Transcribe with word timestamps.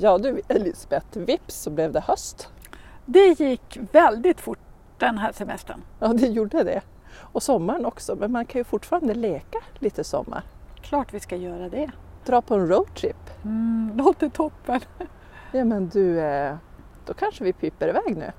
Ja 0.00 0.18
du 0.18 0.40
Elisabeth, 0.48 1.18
vips 1.18 1.54
så 1.54 1.70
blev 1.70 1.92
det 1.92 2.00
höst. 2.00 2.48
Det 3.04 3.40
gick 3.40 3.78
väldigt 3.92 4.40
fort 4.40 4.58
den 4.98 5.18
här 5.18 5.32
semestern. 5.32 5.82
Ja 5.98 6.08
det 6.08 6.26
gjorde 6.26 6.62
det. 6.62 6.80
Och 7.14 7.42
sommaren 7.42 7.86
också, 7.86 8.16
men 8.16 8.32
man 8.32 8.46
kan 8.46 8.58
ju 8.58 8.64
fortfarande 8.64 9.14
leka 9.14 9.58
lite 9.78 10.04
sommar. 10.04 10.42
Klart 10.80 11.14
vi 11.14 11.20
ska 11.20 11.36
göra 11.36 11.68
det. 11.68 11.90
Dra 12.24 12.42
på 12.42 12.54
en 12.54 12.68
roadtrip. 12.68 13.30
Mm, 13.44 13.92
låter 13.96 14.28
toppen. 14.28 14.80
Ja 15.52 15.64
men 15.64 15.88
du, 15.88 16.20
eh, 16.20 16.56
då 17.06 17.14
kanske 17.14 17.44
vi 17.44 17.52
piper 17.52 17.88
iväg 17.88 18.16
nu. 18.16 18.32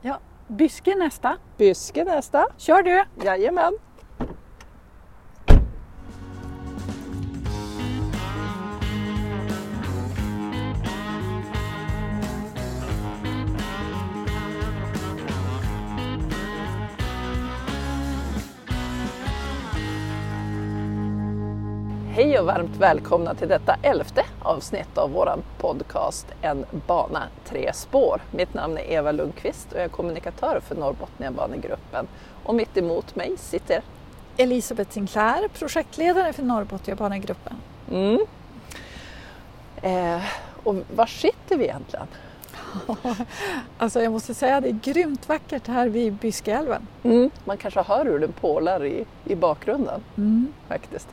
Ja, 0.00 0.18
Byske 0.46 0.94
nästa. 0.94 1.36
Byske 1.56 2.04
nästa. 2.04 2.46
Kör 2.56 2.82
du! 2.82 3.04
Jajamän. 3.24 3.72
Hej 22.38 22.42
och 22.42 22.54
varmt 22.54 22.76
välkomna 22.76 23.34
till 23.34 23.48
detta 23.48 23.76
elfte 23.82 24.24
avsnitt 24.42 24.98
av 24.98 25.10
vår 25.10 25.34
podcast 25.58 26.26
En 26.42 26.64
bana, 26.86 27.22
tre 27.44 27.72
spår. 27.72 28.20
Mitt 28.30 28.54
namn 28.54 28.78
är 28.78 28.92
Eva 28.92 29.12
Lundqvist 29.12 29.72
och 29.72 29.78
jag 29.78 29.84
är 29.84 29.88
kommunikatör 29.88 30.60
för 30.68 30.74
Norrbotniabanegruppen. 30.74 32.06
Och 32.44 32.54
mitt 32.54 32.76
emot 32.76 33.16
mig 33.16 33.36
sitter 33.36 33.82
Elisabeth 34.36 34.90
Sinclair, 34.90 35.48
projektledare 35.48 36.32
för 36.32 36.42
Norrbotniabanegruppen. 36.42 37.56
Mm. 37.90 38.20
Eh, 39.82 40.22
och 40.64 40.76
var 40.94 41.06
sitter 41.06 41.56
vi 41.56 41.64
egentligen? 41.64 42.06
alltså 43.78 44.02
jag 44.02 44.12
måste 44.12 44.34
säga 44.34 44.56
att 44.56 44.62
det 44.62 44.68
är 44.68 44.92
grymt 44.92 45.28
vackert 45.28 45.66
här 45.66 45.88
vid 45.88 46.12
Byskeälven. 46.12 46.86
Mm. 47.02 47.30
Man 47.44 47.56
kanske 47.56 47.82
hör 47.82 48.04
hur 48.04 48.18
den 48.18 48.32
pålar 48.32 48.84
i, 48.84 49.04
i 49.24 49.34
bakgrunden 49.34 50.00
Mm. 50.16 50.52
faktiskt. 50.68 51.08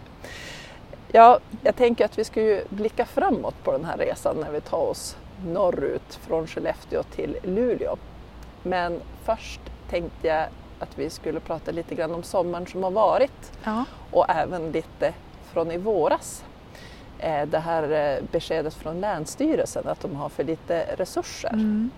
Ja, 1.15 1.39
jag 1.63 1.75
tänker 1.75 2.05
att 2.05 2.17
vi 2.17 2.23
ska 2.23 2.41
ju 2.41 2.63
blicka 2.69 3.05
framåt 3.05 3.63
på 3.63 3.71
den 3.71 3.85
här 3.85 3.97
resan 3.97 4.35
när 4.39 4.51
vi 4.51 4.61
tar 4.61 4.77
oss 4.77 5.17
norrut 5.47 6.15
från 6.27 6.47
Skellefteå 6.47 7.03
till 7.03 7.37
Luleå. 7.43 7.95
Men 8.63 9.01
först 9.23 9.59
tänkte 9.89 10.27
jag 10.27 10.45
att 10.79 10.97
vi 10.97 11.09
skulle 11.09 11.39
prata 11.39 11.71
lite 11.71 11.95
grann 11.95 12.11
om 12.15 12.23
sommaren 12.23 12.65
som 12.67 12.83
har 12.83 12.91
varit 12.91 13.51
Ja. 13.63 13.85
och 14.11 14.29
även 14.29 14.71
lite 14.71 15.13
från 15.53 15.71
i 15.71 15.77
våras. 15.77 16.43
Eh, 17.19 17.45
Det 17.47 17.59
här 17.59 17.91
eh, 17.91 18.23
beskedet 18.31 18.73
från 18.73 18.99
Länsstyrelsen 19.01 19.87
att 19.87 19.99
de 20.01 20.15
har 20.15 20.29
för 20.29 20.43
lite 20.43 20.85
resurser. 20.97 21.53
Mm. 21.53 21.91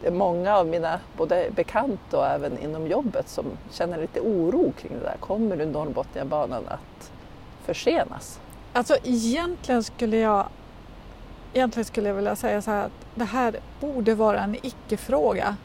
Det 0.00 0.06
är 0.06 0.12
många 0.12 0.56
av 0.56 0.66
mina 0.66 1.00
både 1.16 1.50
bekanta 1.50 2.18
och 2.18 2.26
även 2.26 2.58
inom 2.58 2.86
jobbet 2.86 3.28
som 3.28 3.44
känner 3.70 3.98
lite 3.98 4.20
oro 4.20 4.72
kring 4.78 4.92
det 4.92 5.04
där. 5.04 5.16
Kommer 5.20 5.56
nu 5.56 5.66
Norrbotniabanan 5.66 6.64
att 6.68 7.10
försenas? 7.64 8.38
Alltså 8.72 8.96
egentligen 9.04 9.82
skulle 9.82 10.16
jag 10.16 10.46
Egentligen 11.54 11.84
skulle 11.84 12.08
jag 12.08 12.14
vilja 12.14 12.36
säga 12.36 12.62
så 12.62 12.70
här 12.70 12.84
att 12.84 13.06
det 13.14 13.24
här 13.24 13.56
borde 13.80 14.14
vara 14.14 14.40
en 14.40 14.56
icke-fråga. 14.62 15.56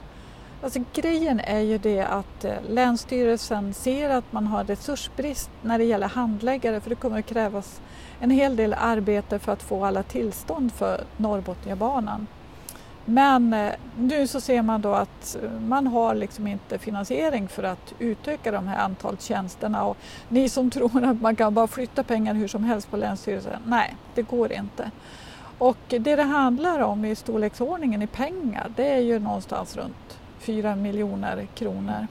Alltså 0.64 0.80
grejen 0.94 1.40
är 1.40 1.60
ju 1.60 1.78
det 1.78 2.02
att 2.02 2.46
eh, 2.46 2.54
Länsstyrelsen 2.70 3.74
ser 3.74 4.10
att 4.10 4.32
man 4.34 4.48
har 4.48 4.64
resursbrist 4.64 5.50
när 5.62 5.78
det 5.78 5.84
gäller 5.84 6.08
handläggare 6.08 6.80
för 6.80 6.90
det 6.90 6.96
kommer 6.96 7.20
att 7.20 7.26
krävas 7.26 7.82
en 8.20 8.30
hel 8.32 8.56
del 8.56 8.74
arbete 8.74 9.40
för 9.40 9.52
att 9.52 9.64
få 9.64 9.86
alla 9.86 10.04
tillstånd 10.04 10.72
för 10.72 11.04
Norrbotniabanan. 11.18 12.28
Men 13.10 13.54
eh, 13.54 13.74
nu 13.98 14.28
så 14.28 14.42
ser 14.42 14.62
man 14.62 14.82
då 14.82 14.94
att 14.94 15.38
eh, 15.44 15.52
man 15.52 15.88
har 15.88 16.16
liksom 16.16 16.48
inte 16.48 16.78
finansiering 16.78 17.48
för 17.48 17.64
att 17.64 17.94
utöka 18.00 18.52
de 18.52 18.68
här 18.68 18.78
antalet 18.78 19.22
tjänsterna 19.22 19.86
och 19.86 19.98
ni 20.30 20.50
som 20.50 20.70
tror 20.72 21.04
att 21.04 21.22
man 21.22 21.36
kan 21.36 21.54
bara 21.54 21.68
flytta 21.68 22.04
pengar 22.04 22.34
hur 22.34 22.48
som 22.48 22.64
helst 22.64 22.92
på 22.92 22.98
Länsstyrelsen, 22.98 23.62
nej 23.66 23.96
det 24.16 24.22
går 24.22 24.52
inte. 24.52 24.92
Och 25.58 25.78
det 25.88 26.16
det 26.16 26.24
handlar 26.24 26.80
om 26.80 27.06
i 27.06 27.16
storleksordningen 27.16 28.02
i 28.02 28.08
pengar 28.08 28.72
det 28.76 28.92
är 28.94 29.00
ju 29.00 29.20
någonstans 29.20 29.78
runt 29.78 30.20
4 30.40 30.76
miljoner 30.76 31.48
kronor. 31.56 32.08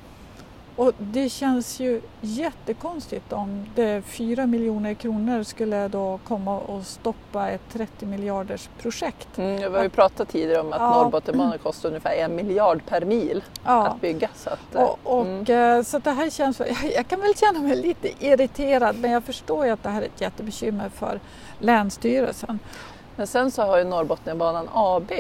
Och 0.77 0.93
det 0.99 1.29
känns 1.29 1.81
ju 1.81 2.01
jättekonstigt 2.21 3.33
om 3.33 3.67
det 3.75 4.03
4 4.03 4.47
miljoner 4.47 4.95
kronor 4.95 5.43
skulle 5.43 5.89
då 5.89 6.21
komma 6.25 6.59
och 6.59 6.87
stoppa 6.87 7.49
ett 7.49 7.61
30 7.73 8.07
miljarders 8.07 8.69
projekt. 8.83 9.39
Mm, 9.39 9.57
vi 9.57 9.77
har 9.77 9.83
ju 9.83 9.89
pratat 9.89 10.29
tidigare 10.29 10.61
om 10.61 10.73
att 10.73 10.81
Ja. 10.81 11.03
Norrbotniabanan 11.03 11.59
kostar 11.59 11.89
ungefär 11.89 12.15
en 12.17 12.37
miljard 12.37 12.81
per 12.89 13.05
mil 13.05 13.45
Ja. 13.65 13.87
att 13.87 14.01
bygga. 14.01 14.29
Så, 14.35 14.51
att, 14.51 14.75
eh, 14.75 14.83
Och, 14.83 14.99
och, 15.03 15.27
mm. 15.27 15.79
eh, 15.79 15.83
så 15.83 15.99
det 15.99 16.11
här 16.11 16.31
känns, 16.31 16.61
jag, 16.95 17.09
kan 17.09 17.21
väl 17.21 17.35
känna 17.35 17.59
mig 17.59 17.77
lite 17.77 18.25
irriterad 18.27 18.97
men 18.99 19.11
jag 19.11 19.25
förstår 19.25 19.67
ju 19.67 19.71
att 19.73 19.83
det 19.83 19.89
här 19.89 20.03
är 20.03 20.07
ett 20.07 20.21
jättebekymmer 20.21 20.89
för 20.89 21.21
Länsstyrelsen. 21.59 22.59
Men 23.17 23.27
sen 23.27 23.51
så 23.51 23.63
har 23.63 23.79
ju 23.79 23.85
Norrbotniabanan 23.85 24.69
AB 24.73 25.13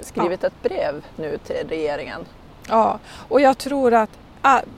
skrivit 0.00 0.44
ett 0.44 0.62
brev 0.62 1.04
nu 1.16 1.38
till 1.38 1.68
regeringen. 1.68 2.24
Ja, 2.68 2.98
och 3.28 3.40
jag 3.40 3.58
tror 3.58 3.94
att 3.94 4.10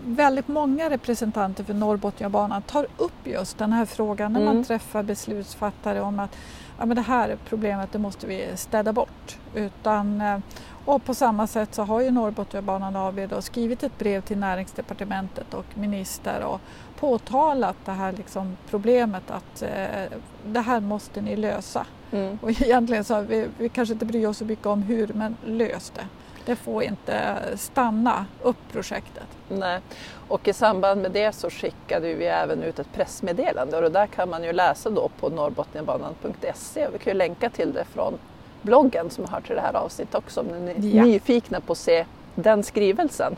väldigt 0.06 0.49
många 0.49 0.91
representanter 0.91 1.65
för 1.65 1.75
Norrbotniabanan 1.75 2.62
tar 2.62 2.87
upp 2.97 3.27
just 3.27 3.59
den 3.59 3.73
här 3.73 3.84
frågan 3.87 4.33
när 4.33 4.41
man 4.41 4.51
Mm. 4.55 4.65
träffar 4.65 5.03
beslutsfattare 5.03 6.01
om 6.01 6.21
att 6.21 6.37
ja, 6.79 6.87
men 6.87 6.97
det 6.97 7.03
här 7.03 7.37
problemet 7.49 7.93
det 7.93 7.99
måste 7.99 8.27
vi 8.27 8.47
städa 8.56 8.93
bort. 8.93 9.39
Utan, 9.55 10.21
eh, 10.21 10.39
och 10.84 11.05
på 11.05 11.15
samma 11.15 11.47
sätt 11.47 11.75
så 11.75 11.83
har 11.83 12.01
ju 12.01 12.11
Norrbotniabanan 12.11 12.97
AB 12.97 13.27
då 13.27 13.43
skrivit 13.43 13.83
ett 13.83 13.99
brev 13.99 14.21
till 14.21 14.39
näringsdepartementet 14.39 15.55
och 15.55 15.65
minister 15.75 16.45
och 16.45 16.61
påtalat 17.00 17.77
det 17.85 17.93
här 17.93 18.12
liksom 18.12 18.56
problemet 18.71 19.31
att 19.31 19.62
eh, 19.62 20.19
det 20.47 20.61
här 20.61 20.81
måste 20.81 21.21
ni 21.21 21.37
lösa. 21.37 21.87
Mm. 22.11 22.39
Och 22.43 22.50
egentligen 22.50 23.05
så 23.05 23.21
vi, 23.21 23.49
vi 23.59 23.69
kanske 23.69 23.93
inte 23.93 24.06
bryr 24.06 24.27
oss 24.27 24.39
så 24.39 24.45
mycket 24.45 24.67
om 24.67 24.83
hur, 24.83 25.09
men 25.15 25.37
lös 25.45 25.91
det. 25.95 26.05
Det 26.48 26.56
får 26.56 26.82
inte 26.82 27.34
stanna 27.56 28.26
upp 28.42 28.56
projektet. 28.72 29.26
Nej. 29.48 29.81
Och 30.28 30.48
i 30.48 30.53
samband 30.53 31.03
med 31.03 31.10
det 31.12 31.32
så 31.32 31.50
skickade 31.50 32.14
vi 32.14 32.25
även 32.25 32.62
ut 32.62 32.78
ett 32.78 32.92
pressmeddelande 32.92 33.76
och 33.76 33.82
det 33.82 33.88
där 33.88 34.06
kan 34.06 34.31
man 34.31 34.44
ju 34.44 34.53
läsa 34.53 34.91
då 34.91 35.10
på 35.20 35.28
norrbotniabanan.se. 35.28 36.88
Vi 36.92 36.98
kan 36.98 37.10
ju 37.12 37.19
länka 37.19 37.50
till 37.50 37.72
det 37.72 37.84
från 37.84 38.14
bloggen 38.62 39.10
som 39.10 39.25
hör 39.25 39.41
till 39.41 39.54
det 39.54 39.60
här 39.60 39.76
avsnittet 39.76 40.14
också 40.14 40.41
om 40.41 40.47
ni 40.47 40.70
är 40.91 40.97
Ja. 40.97 41.04
nyfikna 41.04 41.60
på 41.60 41.72
att 41.72 41.78
se 41.78 42.04
den 42.34 42.62
skrivelsen. 42.62 43.37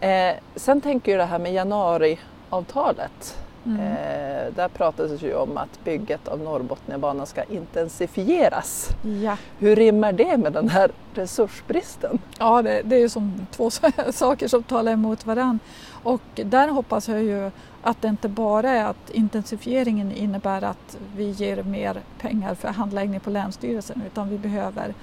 Mm. 0.00 0.30
Eh, 0.34 0.40
sen 0.56 0.80
tänker 0.80 1.12
jag 1.12 1.20
det 1.20 1.24
här 1.24 1.38
med 1.38 1.52
januariavtalet. 1.54 3.38
Mm. 3.66 3.80
Eh, 3.80 4.54
där 4.54 4.68
pratades 4.68 5.22
ju 5.22 5.34
om 5.34 5.56
att 5.56 5.84
bygget 5.84 6.28
av 6.28 6.38
Norrbotniabanan 6.40 7.26
ska 7.26 7.42
intensifieras. 7.42 8.88
Ja, 9.22 9.36
Hur 9.58 9.76
rimmar 9.76 10.12
det 10.12 10.36
med 10.36 10.52
den 10.52 10.68
här 10.68 10.90
resursbristen? 11.14 12.18
ja 12.38 12.62
det, 12.62 12.82
det 12.84 12.96
är 12.96 13.00
ju 13.00 13.08
som 13.08 13.46
två 13.50 13.70
saker 14.12 14.48
som 14.48 14.62
talar 14.62 14.92
emot 14.92 15.26
varandra. 15.26 15.58
Och 16.02 16.20
där 16.34 16.68
hoppas 16.68 17.08
jag 17.08 17.22
ju 17.22 17.50
att 17.82 18.02
det 18.02 18.08
inte 18.08 18.28
bara 18.28 18.70
är 18.70 18.84
att 18.84 19.10
intensifieringen 19.10 20.12
innebär 20.12 20.62
att 20.62 20.96
vi 21.16 21.30
ger 21.30 21.62
mer 21.62 22.00
pengar 22.20 22.54
för 22.54 22.68
handläggning 22.68 23.20
på 23.20 23.30
Länsstyrelsen 23.30 24.02
utan 24.06 24.28
vi 24.28 24.38
behöver, 24.38 24.94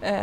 eh, 0.00 0.18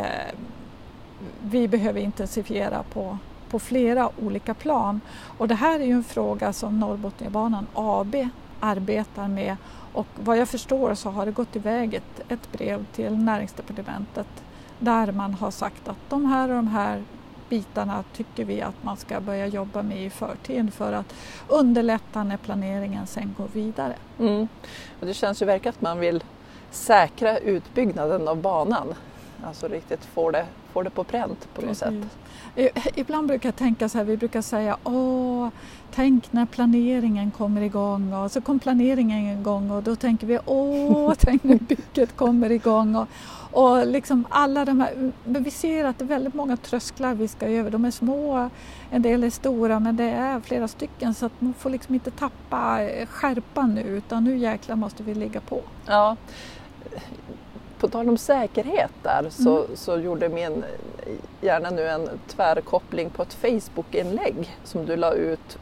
vi 1.42 1.68
behöver 1.68 2.00
intensifiera 2.00 2.84
på, 2.94 3.18
på 3.52 3.60
flera 3.60 4.10
olika 4.22 4.54
plan. 4.54 5.02
Och 5.38 5.48
det 5.48 5.56
här 5.56 5.80
är 5.80 5.86
ju 5.86 5.92
en 5.92 6.04
fråga 6.04 6.54
som 6.54 6.80
Norrbotniabanan 6.80 7.68
AB 7.74 8.16
arbetar 8.60 9.28
med 9.28 9.58
och 9.94 10.08
vad 10.16 10.38
jag 10.38 10.50
förstår 10.50 10.96
så 10.96 11.10
har 11.10 11.26
det 11.26 11.32
gått 11.32 11.56
iväg 11.56 11.94
ett, 11.94 12.32
ett 12.32 12.52
brev 12.52 12.86
till 12.86 13.18
näringsdepartementet 13.18 14.28
där 14.80 15.12
man 15.12 15.34
har 15.34 15.52
sagt 15.52 15.88
att 15.88 16.10
de 16.10 16.26
här 16.26 16.50
och 16.50 16.56
de 16.56 16.68
här 16.68 17.04
bitarna 17.50 18.04
tycker 18.14 18.46
vi 18.46 18.62
att 18.62 18.84
man 18.84 18.98
ska 18.98 19.20
börja 19.20 19.48
jobba 19.48 19.82
med 19.82 20.06
i 20.06 20.10
förtid 20.10 20.74
för 20.74 20.94
att 20.94 21.14
underlätta 21.48 22.24
när 22.24 22.38
planeringen 22.38 23.08
sen 23.08 23.36
går 23.38 23.48
vidare. 23.54 23.96
Mm. 24.20 24.48
Och 25.00 25.08
det 25.08 25.14
känns 25.14 25.42
ju 25.42 25.46
verkligen 25.46 25.76
att 25.76 25.82
man 25.82 26.00
vill 26.00 26.24
säkra 26.72 27.38
utbyggnaden 27.38 28.28
av 28.28 28.38
banan. 28.38 28.94
Alltså 29.48 29.68
riktigt 29.68 30.06
få 30.06 30.32
det, 30.32 30.46
få 30.74 30.84
det 30.84 30.90
på 30.90 31.04
pränt 31.04 31.48
på 31.56 31.62
något 31.62 31.78
sätt. 31.78 31.94
Precis. 32.56 32.86
I- 32.96 33.00
Ibland 33.00 33.28
brukar 33.28 33.48
jag 33.50 33.56
tänka 33.56 33.90
så 33.90 33.98
här, 33.98 34.06
vi 34.06 34.18
brukar 34.18 34.42
säga 34.42 34.78
åh, 34.84 35.50
tänk 35.94 36.34
när 36.34 36.46
planeringen 36.46 37.32
kommer 37.32 37.62
igång 37.62 38.14
och 38.14 38.32
så 38.32 38.42
kom 38.42 38.60
planeringen 38.60 39.40
igång 39.40 39.72
och 39.72 39.84
då 39.84 39.96
tänker 39.96 40.28
vi 40.28 40.40
åh, 40.46 41.14
tänk 41.20 41.44
när 41.44 41.56
bygget 41.60 42.16
kommer 42.16 42.52
igång 42.52 42.96
och, 42.96 43.08
och 43.52 43.88
liksom 43.88 44.26
alla 44.30 44.66
de 44.66 44.80
här, 44.80 45.12
men 45.26 45.44
vi 45.44 45.52
ser 45.52 45.86
att 45.86 46.00
det 46.00 46.06
är 46.06 46.08
väldigt 46.08 46.34
många 46.34 46.58
trösklar 46.58 47.14
vi 47.16 47.28
ska 47.28 47.46
över, 47.48 47.72
de 47.72 47.86
är 47.86 47.92
små, 47.92 48.50
en 48.92 49.02
del 49.02 49.24
är 49.24 49.30
stora 49.30 49.80
men 49.80 49.96
det 49.98 50.04
är 50.12 50.40
flera 50.40 50.68
stycken 50.68 51.14
så 51.14 51.26
att 51.26 51.42
man 51.42 51.54
får 51.54 51.70
liksom 51.70 51.94
inte 51.96 52.12
tappa 52.12 52.82
eh, 52.84 53.08
skärpan 53.08 53.74
nu 53.76 53.82
utan 53.82 54.24
nu 54.24 54.38
jäklar 54.38 54.76
måste 54.76 55.04
vi 55.04 55.14
ligga 55.16 55.42
på. 55.42 55.62
Ja. 55.86 56.16
På 57.82 57.88
tal 57.88 58.10
om 58.10 58.18
säkerhet 58.18 58.92
där 59.04 59.30
så, 59.30 59.58
mm. 59.58 59.76
så 59.76 59.98
gjorde 59.98 60.30
min 60.30 60.64
hjärna 61.42 61.70
nu 61.70 61.88
en 61.88 62.10
tvärkoppling 62.28 63.10
på 63.10 63.24
ett 63.24 63.34
Facebook-inlägg 63.34 64.58
som 64.64 64.86
du 64.86 64.96
la 64.96 65.14
ut 65.14 65.58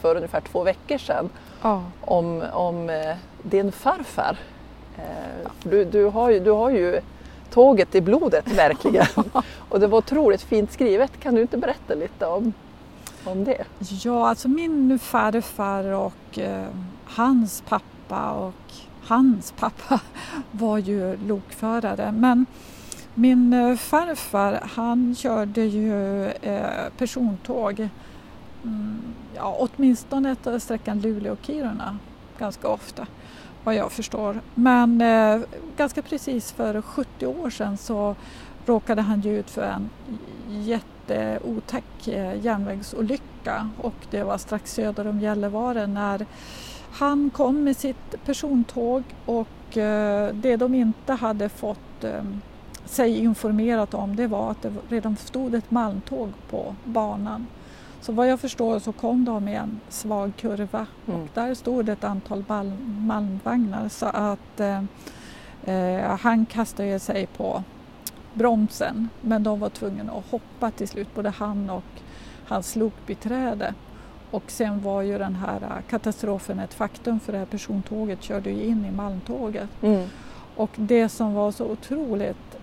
för 0.00 0.16
ungefär 0.16 0.40
två 0.40 0.62
veckor 0.62 0.98
sedan 0.98 1.30
ja. 1.62 1.82
om, 2.00 2.42
om 2.52 2.90
eh, 2.90 3.16
din 3.42 3.72
farfar. 3.72 4.38
Eh, 4.96 5.50
du, 5.62 5.84
du, 5.84 6.04
har 6.04 6.30
ju, 6.30 6.40
du 6.40 6.50
har 6.50 6.70
ju 6.70 7.00
tåget 7.50 7.94
i 7.94 8.00
blodet 8.00 8.48
verkligen. 8.48 9.06
och 9.68 9.80
det 9.80 9.86
var 9.86 9.98
otroligt 9.98 10.42
fint 10.42 10.72
skrivet. 10.72 11.20
Kan 11.20 11.34
du 11.34 11.40
inte 11.40 11.56
berätta 11.56 11.94
lite 11.94 12.26
om, 12.26 12.52
om 13.24 13.44
det? 13.44 13.64
Ja, 13.78 14.28
alltså 14.28 14.48
min 14.48 14.98
farfar 14.98 15.84
och 15.84 16.38
eh, 16.38 16.66
hans 17.04 17.62
pappa 17.68 18.30
och 18.30 18.72
hans 19.10 19.52
pappa 19.52 20.00
var 20.50 20.78
ju 20.78 21.16
lokförare. 21.26 22.12
Men 22.12 22.46
min 23.14 23.52
eh, 23.52 23.76
farfar 23.76 24.60
han 24.76 25.14
körde 25.14 25.64
ju 25.64 26.26
eh, 26.26 26.88
persontåg 26.98 27.88
mm, 28.64 29.02
ja, 29.36 29.56
åtminstone 29.58 30.36
eh, 30.46 30.58
sträckan 30.58 31.00
Luleå-Kiruna 31.00 31.96
ganska 32.38 32.68
ofta 32.68 33.06
vad 33.64 33.74
jag 33.74 33.92
förstår. 33.92 34.40
Men 34.54 35.00
eh, 35.00 35.40
ganska 35.76 36.02
precis 36.02 36.52
för 36.52 36.82
70 36.82 37.26
år 37.26 37.50
sedan 37.50 37.76
så 37.76 38.16
råkade 38.66 39.02
han 39.02 39.20
ju 39.20 39.38
ut 39.38 39.50
för 39.50 39.62
en 39.62 39.90
jätteotäck 40.48 42.08
eh, 42.08 42.44
järnvägsolycka 42.44 43.70
och 43.78 43.94
det 44.10 44.22
var 44.22 44.38
strax 44.38 44.74
söder 44.74 45.06
om 45.06 45.20
Gällivare 45.20 45.86
när 45.86 46.26
han 46.92 47.30
kom 47.30 47.64
med 47.64 47.76
sitt 47.76 48.24
persontåg 48.24 49.02
och 49.26 49.76
eh, 49.76 50.34
det 50.34 50.56
de 50.56 50.74
inte 50.74 51.12
hade 51.12 51.48
fått 51.48 52.04
eh, 52.04 52.22
sig 52.84 53.18
informerat 53.18 53.94
om 53.94 54.16
det 54.16 54.26
var 54.26 54.50
att 54.50 54.62
det 54.62 54.72
redan 54.88 55.16
stod 55.16 55.54
ett 55.54 55.70
malmtåg 55.70 56.28
på 56.50 56.74
banan. 56.84 57.46
Så 58.00 58.12
vad 58.12 58.28
jag 58.28 58.40
förstår 58.40 58.78
så 58.78 58.92
kom 58.92 59.24
de 59.24 59.48
i 59.48 59.54
en 59.54 59.80
svag 59.88 60.32
kurva 60.36 60.86
mm. 61.06 61.20
och 61.20 61.28
där 61.34 61.54
stod 61.54 61.88
ett 61.88 62.04
antal 62.04 62.44
malm, 62.48 63.06
malmvagnar 63.06 63.88
så 63.88 64.06
att 64.06 64.60
eh, 64.60 64.82
eh, 65.64 66.18
han 66.20 66.46
kastade 66.46 66.98
sig 66.98 67.26
på 67.26 67.62
bromsen 68.34 69.08
men 69.20 69.42
de 69.42 69.60
var 69.60 69.68
tvungna 69.68 70.12
att 70.12 70.30
hoppa 70.30 70.70
till 70.70 70.88
slut, 70.88 71.14
både 71.14 71.30
han 71.30 71.70
och 71.70 71.84
hans 72.46 72.76
lokbiträde. 72.76 73.74
Och 74.30 74.50
sen 74.50 74.82
var 74.82 75.02
ju 75.02 75.18
den 75.18 75.34
här 75.34 75.62
eh, 75.62 75.90
katastrofen 75.90 76.58
ett 76.58 76.74
faktum 76.74 77.20
för 77.20 77.32
det 77.32 77.38
här 77.38 77.46
persontåget 77.46 78.22
körde 78.22 78.50
ju 78.50 78.64
in 78.64 78.84
i 78.84 78.90
malmtåget. 78.90 79.68
Mm. 79.82 80.06
Och 80.56 80.70
det 80.76 81.08
som 81.08 81.34
var 81.34 81.52
så 81.52 81.64
otroligt 81.64 82.58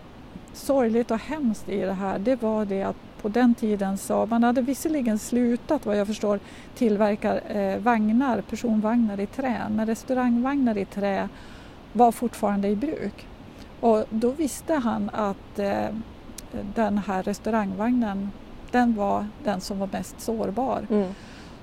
sorgligt 0.54 1.12
och 1.12 1.19
hemskt 1.19 1.69
i 1.69 1.81
det 1.81 1.94
här 1.94 2.19
det 2.19 2.42
var 2.42 2.66
det 2.66 2.84
att 2.84 2.96
på 3.22 3.30
den 3.30 3.56
tiden 3.56 3.98
så 3.98 4.25
man 4.25 4.44
hade 4.44 4.62
visserligen 4.62 5.19
slutat 5.19 5.86
vad 5.86 5.98
jag 5.98 6.08
förstår 6.08 6.40
tillverka 6.75 7.40
eh, 7.40 7.80
vagnar, 7.80 8.42
personvagnar 8.42 9.19
i 9.19 9.25
trä 9.25 9.62
men 9.69 9.86
restaurangvagnar 9.86 10.78
i 10.78 10.86
trä 10.86 11.30
var 11.94 12.12
fortfarande 12.12 12.68
i 12.68 12.75
bruk. 12.75 13.28
Och 13.80 14.06
då 14.10 14.30
visste 14.30 14.74
han 14.74 15.10
att 15.14 15.60
eh, 15.60 15.88
den 16.75 16.98
här 16.98 17.24
restaurangvagnen 17.24 18.31
den 18.72 18.96
var 18.96 19.28
den 19.44 19.62
som 19.62 19.80
var 19.80 19.90
mest 19.92 20.22
sårbar. 20.22 20.88
Mm. 20.90 21.14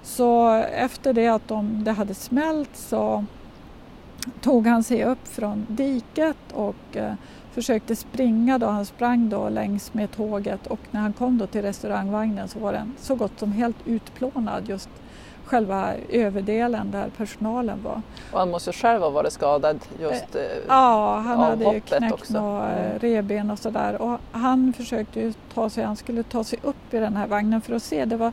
Så 0.04 0.48
efter 0.72 1.12
det 1.12 1.28
att 1.28 1.48
de, 1.48 1.84
det 1.84 1.92
hade 1.92 2.14
smält 2.14 2.76
så 2.76 3.24
tog 4.40 4.66
han 4.66 4.82
sig 4.82 5.04
upp 5.04 5.28
från 5.28 5.66
diket 5.68 6.36
och 6.52 6.96
eh, 6.96 7.12
försökte 7.52 7.96
springa 7.96 8.58
då. 8.58 8.66
Han 8.66 8.86
sprang 8.86 9.28
då 9.28 9.48
längs 9.48 9.94
med 9.94 10.10
tåget 10.10 10.66
och 10.66 10.80
när 10.90 11.00
han 11.00 11.12
kom 11.12 11.38
då 11.38 11.46
till 11.46 11.62
restaurangvagnen 11.62 12.48
så 12.48 12.58
var 12.58 12.72
den 12.72 12.92
så 12.98 13.14
gott 13.14 13.38
som 13.38 13.52
helt 13.52 13.76
utplånad 13.86 14.68
just 14.68 14.88
själva 15.44 15.94
överdelen 16.10 16.90
där 16.90 17.10
personalen 17.16 17.82
var. 17.82 18.02
Och 18.32 18.38
han 18.38 18.50
måste 18.50 18.72
själv 18.72 19.02
ha 19.02 19.10
varit 19.10 19.32
skadad 19.32 19.80
just 20.00 20.34
eh, 20.34 20.42
Ja, 20.68 21.22
han 21.26 21.38
hade 21.38 21.74
ju 21.74 21.80
knäckt 21.80 22.30
några 22.30 22.68
mm. 22.68 22.98
reben 22.98 23.50
och 23.50 23.58
sådär 23.58 24.02
och 24.02 24.18
han 24.32 24.72
försökte 24.72 25.20
ju 25.20 25.32
ta 25.54 25.70
sig, 25.70 25.84
han 25.84 25.96
skulle 25.96 26.22
ta 26.22 26.44
sig 26.44 26.58
upp 26.62 26.94
i 26.94 26.98
den 26.98 27.16
här 27.16 27.26
vagnen 27.26 27.60
för 27.60 27.74
att 27.74 27.82
se. 27.82 28.04
Det 28.04 28.16
var, 28.16 28.32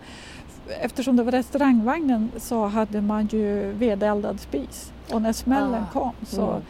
eftersom 0.67 1.15
det 1.15 1.23
var 1.23 1.31
restaurangvagnen 1.31 2.31
så 2.37 2.65
hade 2.65 3.01
man 3.01 3.27
ju 3.27 3.71
vedeldad 3.71 4.39
spis 4.39 4.91
och 5.13 5.21
när 5.21 5.33
smällen 5.33 5.83
ah. 5.89 5.93
kom 5.93 6.13
så 6.23 6.49
mm 6.49 6.61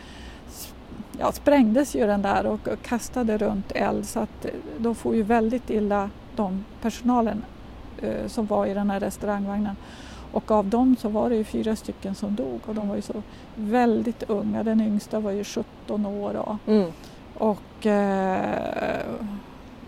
ja, 1.21 1.31
sprängdes 1.31 1.95
ju 1.95 2.07
den 2.07 2.21
där 2.21 2.45
och, 2.45 2.67
och 2.67 2.81
kastade 2.81 3.37
runt 3.37 3.71
eld 3.71 4.07
så 4.07 4.19
att 4.19 4.45
eh, 4.45 4.51
de 4.77 4.95
får 4.95 5.15
ju 5.15 5.23
väldigt 5.23 5.69
illa 5.69 6.09
de 6.35 6.65
personalen 6.81 7.43
eh, 8.01 8.27
som 8.27 8.45
var 8.45 8.65
i 8.65 8.73
den 8.73 8.89
här 8.89 8.99
restaurangvagnen. 8.99 9.75
Och 10.31 10.51
av 10.51 10.65
dem 10.65 10.95
så 10.99 11.09
var 11.09 11.29
det 11.29 11.35
ju 11.35 11.43
fyra 11.43 11.75
stycken 11.75 12.15
som 12.15 12.35
dog 12.35 12.59
och 12.65 12.75
de 12.75 12.87
var 12.87 12.95
ju 12.95 13.01
så 13.01 13.23
väldigt 13.55 14.23
unga. 14.29 14.63
Den 14.63 14.81
yngsta 14.81 15.19
var 15.19 15.31
ju 15.31 15.43
17 15.43 16.05
år. 16.05 16.35
Och, 16.35 16.55
mm. 16.67 16.91
och 17.37 17.85
eh, 17.85 18.99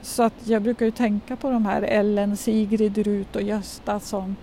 så 0.04 0.24
att 0.24 0.48
jag 0.48 0.62
brukar 0.62 0.86
ju 0.86 0.92
tänka 0.92 1.36
på 1.36 1.50
de 1.50 1.66
här 1.66 1.82
Ellen, 1.82 2.38
Sigrid, 2.38 2.98
Rut 2.98 3.36
och 3.36 3.42
Gösta 3.42 4.00
som 4.00 4.36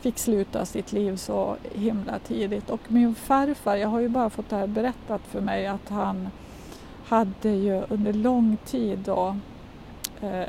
fick 0.00 0.18
sluta 0.18 0.64
sitt 0.64 0.92
liv 0.92 1.16
så 1.16 1.56
himla 1.74 2.18
tidigt. 2.18 2.70
Och 2.70 2.80
min 2.88 3.14
farfar, 3.14 3.76
jag 3.76 3.88
har 3.88 4.00
ju 4.00 4.08
bara 4.08 4.30
fått 4.30 4.50
det 4.50 4.56
här 4.56 4.66
berättat 4.66 5.20
för 5.30 5.40
mig 5.40 5.66
att 5.66 5.88
han 5.88 6.28
hade 7.06 7.50
ju 7.50 7.82
under 7.88 8.12
lång 8.12 8.56
tid 8.64 8.98
då 8.98 9.36
eh, 10.20 10.44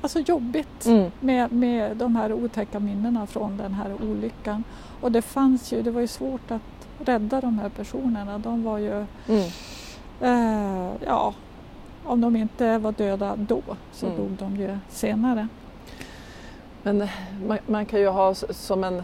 alltså 0.00 0.20
jobbigt 0.20 0.86
mm. 0.86 1.10
med, 1.20 1.52
med 1.52 1.96
de 1.96 2.16
här 2.16 2.32
otäcka 2.32 2.80
minnena 2.80 3.26
från 3.26 3.56
den 3.56 3.74
här 3.74 4.02
olyckan. 4.02 4.64
Och 5.00 5.12
det 5.12 5.22
fanns 5.22 5.72
ju, 5.72 5.82
det 5.82 5.90
var 5.90 6.00
ju 6.00 6.06
svårt 6.06 6.50
att 6.50 6.88
rädda 6.98 7.40
de 7.40 7.58
här 7.58 7.68
personerna. 7.68 8.38
De 8.38 8.64
var 8.64 8.78
ju, 8.78 9.06
mm. 9.28 9.50
eh, 10.20 10.92
ja, 11.06 11.34
om 12.04 12.20
de 12.20 12.36
inte 12.36 12.78
var 12.78 12.92
döda 12.92 13.36
då 13.36 13.62
så 13.92 14.06
mm. 14.06 14.18
dog 14.18 14.30
de 14.30 14.56
ju 14.56 14.78
senare. 14.88 15.48
Men 16.82 17.08
man, 17.46 17.58
man, 17.66 17.86
kan 17.86 18.00
ju 18.00 18.08
ha 18.08 18.34
som 18.34 18.84
en 18.84 18.98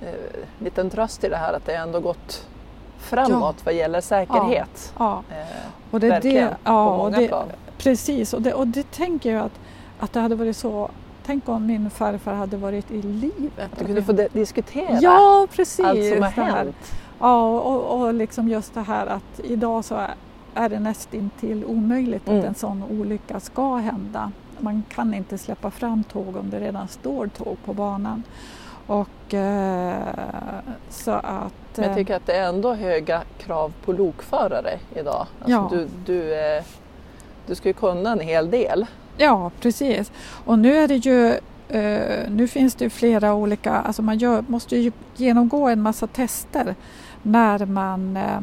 eh, 0.00 0.12
liten 0.58 0.90
tröst 0.90 1.24
i 1.24 1.28
det 1.28 1.36
här 1.36 1.52
att 1.52 1.66
det 1.66 1.74
ändå 1.74 2.00
gått 2.00 2.46
framåt 2.98 3.54
ja. 3.58 3.62
vad 3.64 3.74
gäller 3.74 4.00
säkerhet. 4.00 4.94
Ja, 4.98 5.22
ja. 5.28 5.36
Eh, 5.36 5.46
och 5.90 6.00
det, 6.00 6.08
verkligen, 6.08 6.46
det, 6.46 6.56
ja, 6.64 6.90
på 6.90 6.96
många 6.96 7.18
det, 7.18 7.28
plan. 7.28 7.48
Precis, 7.78 8.34
och 8.34 8.42
det, 8.42 8.54
och 8.54 8.66
det 8.66 8.90
tänker 8.90 9.34
jag 9.34 9.44
att, 9.44 9.60
att 9.98 10.12
det 10.12 10.20
hade 10.20 10.34
varit 10.34 10.56
så 10.56 10.90
Tänk 11.26 11.48
om 11.48 11.66
min 11.66 11.90
farfar 11.90 12.34
hade 12.34 12.56
varit 12.56 12.90
i 12.90 13.02
livet. 13.02 13.72
Att 13.72 13.78
du 13.78 13.84
kunde 13.84 14.02
få 14.02 14.12
diskutera 14.32 14.98
ja, 15.00 15.46
precis, 15.52 15.84
allt 15.84 16.08
som 16.08 16.22
har 16.22 16.30
hänt. 16.30 16.94
Ja, 17.20 17.60
och, 17.60 18.00
och 18.00 18.14
liksom 18.14 18.48
just 18.48 18.74
det 18.74 18.80
här 18.80 19.06
att 19.06 19.40
idag 19.44 19.84
så 19.84 20.06
är, 20.54 20.68
det 20.68 20.80
nästintill 20.80 21.64
omöjligt 21.64 22.28
mm. 22.28 22.38
att 22.38 22.44
en 22.44 22.54
sån 22.54 22.82
olycka 22.82 23.40
ska 23.40 23.76
hända. 23.76 24.32
Man 24.58 24.82
kan 24.88 25.14
inte 25.14 25.38
släppa 25.38 25.70
fram 25.70 26.04
tåg 26.04 26.36
om 26.36 26.50
det 26.50 26.60
redan 26.60 26.88
står 26.88 27.26
tåg 27.26 27.56
på 27.64 27.74
banan. 27.74 28.22
Och, 28.86 29.34
eh, 29.34 29.94
så 30.88 31.10
att, 31.10 31.52
Men 31.74 31.88
jag 31.88 31.96
tycker 31.96 32.16
att 32.16 32.26
det 32.26 32.36
är 32.36 32.48
ändå 32.48 32.74
höga 32.74 33.22
krav 33.38 33.72
på 33.84 33.92
lokförare 33.92 34.78
idag. 34.94 35.26
Alltså 35.38 35.50
ja. 35.50 35.68
du, 35.70 35.88
du, 36.06 36.34
eh, 36.34 36.62
du 37.46 37.54
ska 37.54 37.68
ju 37.68 37.74
kunna 37.74 38.12
en 38.12 38.20
hel 38.20 38.50
del. 38.50 38.86
Ja, 39.16 39.50
precis. 39.60 40.12
Och 40.44 40.58
nu 40.58 40.76
är 40.76 40.88
det 40.88 40.96
ju 40.96 41.34
Uh, 41.74 42.30
nu 42.30 42.48
finns 42.48 42.74
det 42.74 42.84
ju 42.84 42.90
flera 42.90 43.34
olika, 43.34 43.72
alltså 43.72 44.02
man 44.02 44.18
gör, 44.18 44.44
måste 44.48 44.76
ju 44.76 44.92
genomgå 45.16 45.68
en 45.68 45.82
massa 45.82 46.06
tester 46.06 46.74
när 47.22 47.66
man 47.66 48.16
uh, 48.16 48.40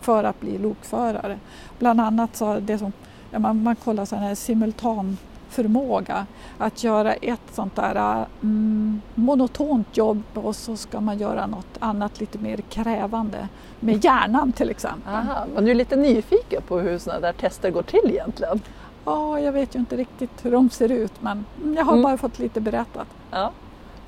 för 0.00 0.24
att 0.24 0.40
bli 0.40 0.58
lokförare. 0.58 1.38
Bland 1.78 2.00
annat 2.00 2.36
så 2.36 2.60
det 2.60 2.78
som 2.78 2.92
ja, 3.30 3.38
man, 3.38 3.62
man 3.62 3.76
kollar 3.76 4.04
sån 4.04 4.18
här 4.18 4.34
simultanförmåga 4.34 6.26
att 6.58 6.84
göra 6.84 7.14
ett 7.14 7.40
sånt 7.52 7.76
där 7.76 8.26
mm, 8.42 9.00
monotont 9.14 9.96
jobb 9.96 10.22
och 10.34 10.56
så 10.56 10.76
ska 10.76 11.00
man 11.00 11.18
göra 11.18 11.46
något 11.46 11.76
annat 11.78 12.20
lite 12.20 12.38
mer 12.38 12.56
krävande 12.56 13.48
med 13.80 14.04
hjärnan 14.04 14.52
till 14.52 14.70
exempel. 14.70 15.14
Aha, 15.14 15.46
men 15.54 15.64
du 15.64 15.70
är 15.70 15.74
lite 15.74 15.96
nyfiken 15.96 16.62
på 16.62 16.78
hur 16.78 16.98
sådana 16.98 17.20
där 17.20 17.32
tester 17.32 17.70
går 17.70 17.82
till 17.82 18.10
egentligen? 18.10 18.60
Ja, 19.04 19.40
jag 19.40 19.52
vet 19.52 19.74
ju 19.74 19.78
inte 19.78 19.96
riktigt 19.96 20.44
hur 20.44 20.52
de 20.52 20.70
ser 20.70 20.92
ut 20.92 21.22
men 21.22 21.44
jag 21.76 21.84
har 21.84 21.92
mm. 21.92 22.02
bara 22.02 22.16
fått 22.16 22.38
lite 22.38 22.60
berättat. 22.60 23.06
Ja. 23.30 23.52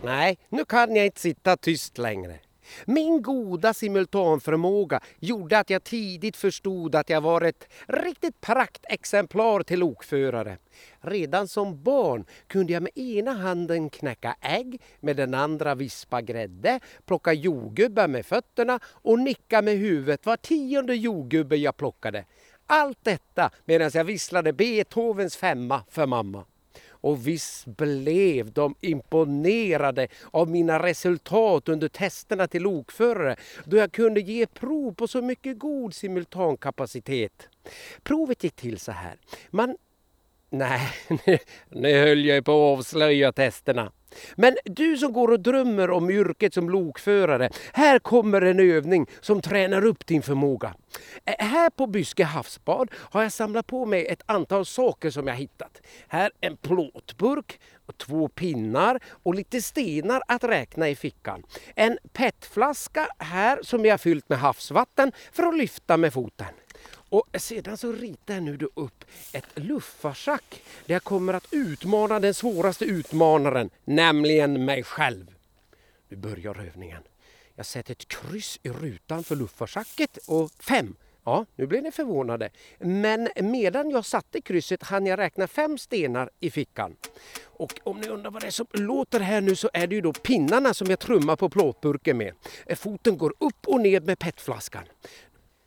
Nej, 0.03 0.39
nu 0.49 0.65
kan 0.65 0.97
jag 0.97 1.07
inte 1.07 1.21
sitta 1.21 1.57
tyst 1.57 1.99
längre. 1.99 2.39
Min 2.85 3.23
goda 3.23 3.75
simultanförmåga 3.75 5.01
gjorde 5.19 5.59
att 5.59 5.71
jag 5.71 5.85
tidigt 5.85 6.37
förstod 6.37 6.95
att 6.95 7.11
jag 7.11 7.21
var 7.21 7.41
ett 7.41 7.69
riktigt 7.87 8.41
praktexemplar 8.41 9.63
till 9.63 9.79
lokförare. 9.79 10.59
Redan 11.01 11.49
som 11.49 11.83
barn 11.83 12.25
kunde 12.47 12.73
jag 12.73 12.83
med 12.83 12.99
ena 12.99 13.33
handen 13.33 13.91
knäcka 13.91 14.37
ägg, 14.41 14.81
med 15.01 15.17
den 15.17 15.35
andra 15.35 15.75
vispa 15.75 16.23
grädde, 16.23 16.81
plocka 17.07 17.33
jordgubbar 17.33 18.09
med 18.09 18.27
fötterna 18.27 18.81
och 18.85 19.19
nicka 19.19 19.63
med 19.63 19.79
huvudet 19.79 20.27
var 20.27 20.37
tionde 20.37 20.95
jordgubbe 20.95 21.57
jag 21.57 21.77
plockade. 21.77 22.25
Allt 22.67 22.99
detta 23.03 23.51
medan 23.65 23.91
jag 23.95 24.05
visslade 24.05 24.53
Beethovens 24.53 25.37
femma 25.37 25.83
för 25.89 26.07
mamma. 26.07 26.45
Och 27.01 27.27
visst 27.27 27.67
blev 27.67 28.53
de 28.53 28.75
imponerade 28.81 30.09
av 30.31 30.51
mina 30.51 30.83
resultat 30.83 31.69
under 31.69 31.89
testerna 31.89 32.47
till 32.47 32.63
lokförare 32.63 33.37
då 33.65 33.77
jag 33.77 33.93
kunde 33.93 34.21
ge 34.21 34.47
prov 34.47 34.95
på 34.95 35.09
så 35.09 35.23
mycket 35.23 35.59
god 35.59 35.95
simultankapacitet. 35.95 37.49
Provet 38.03 38.45
gick 38.45 38.57
till 38.57 38.79
så 38.79 38.93
här. 38.93 39.17
Man 39.51 39.77
Nej, 40.51 40.89
nu 41.69 41.99
höll 41.99 42.25
jag 42.25 42.45
på 42.45 42.53
att 42.53 42.79
avslöja 42.79 43.33
testerna. 43.33 43.93
Men 44.37 44.57
du 44.65 44.97
som 44.97 45.13
går 45.13 45.29
och 45.29 45.41
drömmer 45.41 45.91
om 45.91 46.11
yrket 46.11 46.55
som 46.55 46.71
lokförare, 46.71 47.51
här 47.73 47.99
kommer 47.99 48.43
en 48.43 48.61
övning 48.61 49.07
som 49.21 49.43
tränar 49.43 49.85
upp 49.85 50.07
din 50.07 50.23
förmåga. 50.23 50.75
Här 51.39 51.71
på 51.71 51.87
Byske 51.87 52.25
havsbad 52.25 52.91
har 52.95 53.23
jag 53.23 53.33
samlat 53.33 53.67
på 53.67 53.87
mig 53.87 54.07
ett 54.07 54.23
antal 54.27 54.67
saker 54.67 55.11
som 55.11 55.27
jag 55.27 55.35
hittat. 55.35 55.83
Här 56.09 56.31
en 56.41 56.57
plåtburk, 56.57 57.61
två 57.97 58.29
pinnar 58.29 59.01
och 59.23 59.35
lite 59.35 59.63
stenar 59.63 60.23
att 60.29 60.45
räkna 60.45 60.89
i 60.89 60.95
fickan. 60.95 61.43
En 61.75 61.99
petflaska 62.13 63.09
här 63.19 63.59
som 63.63 63.85
jag 63.85 64.01
fyllt 64.01 64.29
med 64.29 64.39
havsvatten 64.39 65.13
för 65.33 65.43
att 65.43 65.57
lyfta 65.57 65.97
med 65.97 66.13
foten. 66.13 66.47
Och 67.11 67.29
sedan 67.39 67.77
så 67.77 67.93
ritar 67.93 68.35
jag 68.35 68.43
nu 68.43 68.57
då 68.57 68.69
upp 68.75 69.05
ett 69.33 69.47
luffarschack 69.55 70.63
där 70.87 70.95
jag 70.95 71.05
kommer 71.05 71.35
att 71.35 71.47
utmana 71.51 72.21
den 72.21 72.35
svåraste 72.35 72.85
utmanaren, 72.85 73.71
nämligen 73.85 74.65
mig 74.65 74.83
själv. 74.83 75.35
Nu 76.09 76.17
börjar 76.17 76.67
övningen. 76.67 77.03
Jag 77.55 77.67
sätter 77.67 77.93
ett 77.93 78.09
kryss 78.09 78.59
i 78.63 78.69
rutan 78.69 79.25
för 79.25 79.37
luffarschacket 79.37 80.19
och 80.27 80.51
fem. 80.59 80.97
Ja, 81.25 81.47
nu 81.57 81.67
blir 81.67 81.83
ni 81.83 81.93
förvånade. 81.93 82.51
Men 82.79 83.29
medan 83.41 83.91
jag 83.91 84.05
satte 84.07 84.41
krysset 84.41 84.83
hann 84.83 85.07
jag 85.07 85.19
räkna 85.19 85.47
fem 85.47 85.79
stenar 85.79 86.31
i 86.41 86.51
fickan. 86.51 86.97
Och 87.45 87.81
om 87.83 88.01
ni 88.01 88.09
undrar 88.09 88.31
vad 88.31 88.43
det 88.43 88.47
är 88.47 88.51
som 88.51 88.67
låter 88.73 89.21
här 89.21 89.41
nu 89.41 89.57
så 89.57 89.71
är 89.73 89.87
det 89.87 89.95
ju 89.95 90.01
då 90.01 90.13
pinnarna 90.13 90.75
som 90.75 90.91
jag 90.91 90.99
trummar 90.99 91.37
på 91.37 91.49
plåtburken 91.49 92.17
med. 92.17 92.35
Foten 92.77 93.19
går 93.19 93.35
upp 93.39 93.67
och 93.67 93.81
ner 93.81 94.01
med 94.01 94.19
petflaskan. 94.19 94.85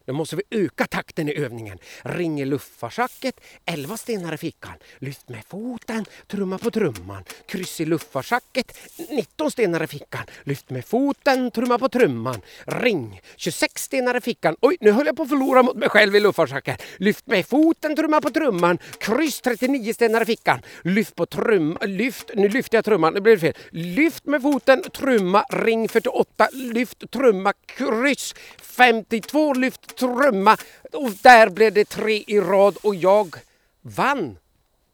Nu 0.05 0.13
måste 0.13 0.35
vi 0.35 0.43
öka 0.49 0.87
takten 0.87 1.29
i 1.29 1.35
övningen. 1.35 1.79
Ring 2.01 2.41
i 2.41 2.45
luftfartschacket, 2.45 3.35
11 3.65 3.97
stenar 3.97 4.33
i 4.33 4.37
fickan. 4.37 4.73
Lyft 4.99 5.29
med 5.29 5.45
foten, 5.45 6.05
trumma 6.27 6.57
på 6.57 6.71
trumman. 6.71 7.23
Kryss 7.47 7.81
i 7.81 7.85
luftfartschacket, 7.85 8.77
19 9.09 9.51
stenar 9.51 9.83
i 9.83 9.87
fickan. 9.87 10.23
Lyft 10.43 10.69
med 10.69 10.85
foten, 10.85 11.51
trumma 11.51 11.79
på 11.79 11.89
trumman. 11.89 12.41
Ring, 12.65 13.21
26 13.35 13.83
stenar 13.83 14.17
i 14.17 14.21
fickan. 14.21 14.55
Oj, 14.61 14.77
nu 14.81 14.91
höll 14.91 15.05
jag 15.05 15.15
på 15.15 15.23
att 15.23 15.29
förlora 15.29 15.63
mot 15.63 15.75
mig 15.75 15.89
själv 15.89 16.15
i 16.15 16.19
luftfartschacket. 16.19 16.83
Lyft 16.97 17.27
med 17.27 17.47
foten, 17.47 17.95
trumma 17.95 18.21
på 18.21 18.29
trumman. 18.29 18.77
Kryss, 18.99 19.41
39 19.41 19.93
stenar 19.93 20.21
i 20.21 20.25
fickan. 20.25 20.61
Lyft 20.83 21.15
på 21.15 21.25
trumman, 21.25 21.77
lyft, 21.81 22.31
nu 22.35 22.49
lyfter 22.49 22.77
jag 22.77 22.85
trumman, 22.85 23.13
nu 23.13 23.19
blir 23.19 23.33
det 23.33 23.39
fel. 23.39 23.53
Lyft 23.69 24.25
med 24.25 24.41
foten, 24.41 24.81
trumma, 24.81 25.43
ring 25.43 25.89
48, 25.89 26.47
lyft, 26.53 27.11
trumma, 27.11 27.53
kryss. 27.65 28.35
52, 28.61 29.53
lyft, 29.53 29.92
trumma 29.97 30.57
och 30.93 31.11
där 31.23 31.49
blev 31.49 31.73
det 31.73 31.89
tre 31.89 32.23
i 32.27 32.39
rad 32.39 32.77
och 32.83 32.95
jag 32.95 33.35
vann 33.81 34.37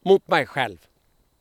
mot 0.06 0.28
mig 0.28 0.46
själv. 0.46 0.78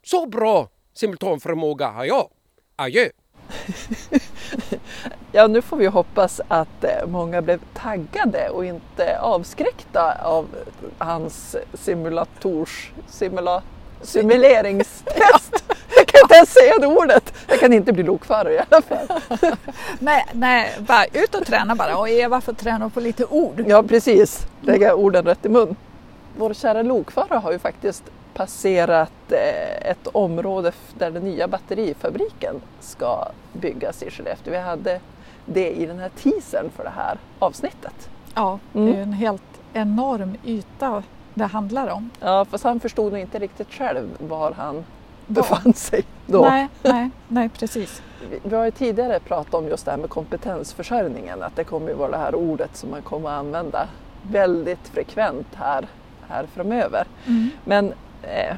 Så 0.05 0.27
bra 0.27 0.69
simultanförmåga 0.95 1.89
har 1.89 2.05
jag. 2.05 2.29
Adjö! 2.77 3.09
ja, 5.33 5.47
nu 5.47 5.63
får 5.63 5.77
vi 5.77 5.87
hoppas 5.87 6.41
att 6.49 6.85
eh, 6.85 7.07
många 7.07 7.43
blev 7.43 7.61
taggade 7.75 8.49
och 8.49 8.65
inte 8.65 9.19
avskräckta 9.21 10.15
av 10.23 10.47
hans 10.99 11.57
simulators, 11.75 12.91
simula, 13.09 13.63
simuleringstest. 14.03 15.65
Kan 16.13 16.21
inte 16.23 16.35
ens 16.35 16.53
säga 16.53 16.79
det 16.81 16.87
ordet. 16.87 17.35
Jag 17.49 17.61
kan 17.61 17.73
inte 17.73 17.93
bli 17.93 18.03
lokförare 18.03 18.55
i 18.55 18.59
alla 18.69 18.83
fall. 18.83 19.21
nej, 19.99 20.27
nej, 20.33 20.77
bara 20.79 21.05
ut 21.05 21.35
och 21.35 21.47
träna 21.47 21.75
bara 21.75 21.99
och 21.99 22.09
Eva 22.09 22.41
får 22.41 22.53
träna 22.53 22.91
på 22.91 23.01
lite 23.01 23.25
ord. 23.25 23.65
Ja, 23.67 23.83
precis. 23.83 24.47
Lägga 24.61 24.95
orden 24.95 25.25
rätt 25.25 25.47
i 25.47 25.49
mun. 25.49 25.77
Vår 26.37 26.55
kära 26.55 26.83
lokförare 26.83 27.39
har 27.39 27.53
ju 27.53 27.59
faktiskt 27.59 28.05
passerat 28.35 29.33
eh, 29.33 29.91
ett 29.91 30.07
område 30.07 30.73
där 30.99 31.11
den 31.11 31.23
nya 31.23 31.49
batterifabriken 31.49 32.55
ska 32.81 33.29
byggas 33.53 34.03
i 34.03 34.11
Skellefteå. 34.11 34.53
Vi 34.53 34.59
hade 34.59 35.01
det 35.47 35.71
i 35.71 35.87
den 35.87 35.99
här 35.99 36.09
teasern 36.09 36.71
för 36.77 36.85
det 36.85 36.93
här 36.97 37.19
avsnittet. 37.39 38.11
Ja, 38.35 38.59
det 38.73 38.79
är 38.79 38.83
mm. 38.83 39.03
en 39.03 39.13
helt 39.13 39.43
enorm 39.73 40.37
yta 40.45 41.03
det 41.35 41.45
handlar 41.45 41.89
om. 41.89 42.11
Ja, 42.21 42.45
fast 42.45 42.65
han 42.65 42.81
förstod 42.81 43.13
nog 43.13 43.21
inte 43.21 43.39
riktigt 43.39 43.73
själv 43.73 44.09
var 44.19 44.53
han 44.53 44.85
befann 45.35 45.75
sig 45.75 46.05
då. 46.27 46.43
Nej, 46.43 46.69
nej, 46.83 47.11
nej 47.29 47.49
precis. 47.49 48.03
Vi, 48.43 48.57
har 48.57 48.65
ju 48.65 48.71
tidigare 48.71 49.21
pratat 49.21 49.55
om 49.55 49.69
just 49.69 49.85
det 49.85 49.91
här 49.91 49.99
med 49.99 50.11
kompetensförsörjningen, 50.11 51.43
att 51.43 51.57
det 51.57 51.65
kommer 51.65 51.89
ju 51.89 51.95
vara 51.95 52.11
det 52.11 52.17
här 52.17 52.35
ordet 52.35 52.77
som 52.77 52.91
man 52.91 53.03
kommer 53.03 53.29
att 53.29 53.39
använda 53.39 53.89
väldigt 54.23 54.89
frekvent 54.89 55.47
här, 55.55 55.87
här 56.29 56.47
framöver. 56.55 57.07
Mm. 57.27 57.51
Men 57.65 57.93
eh, 58.23 58.57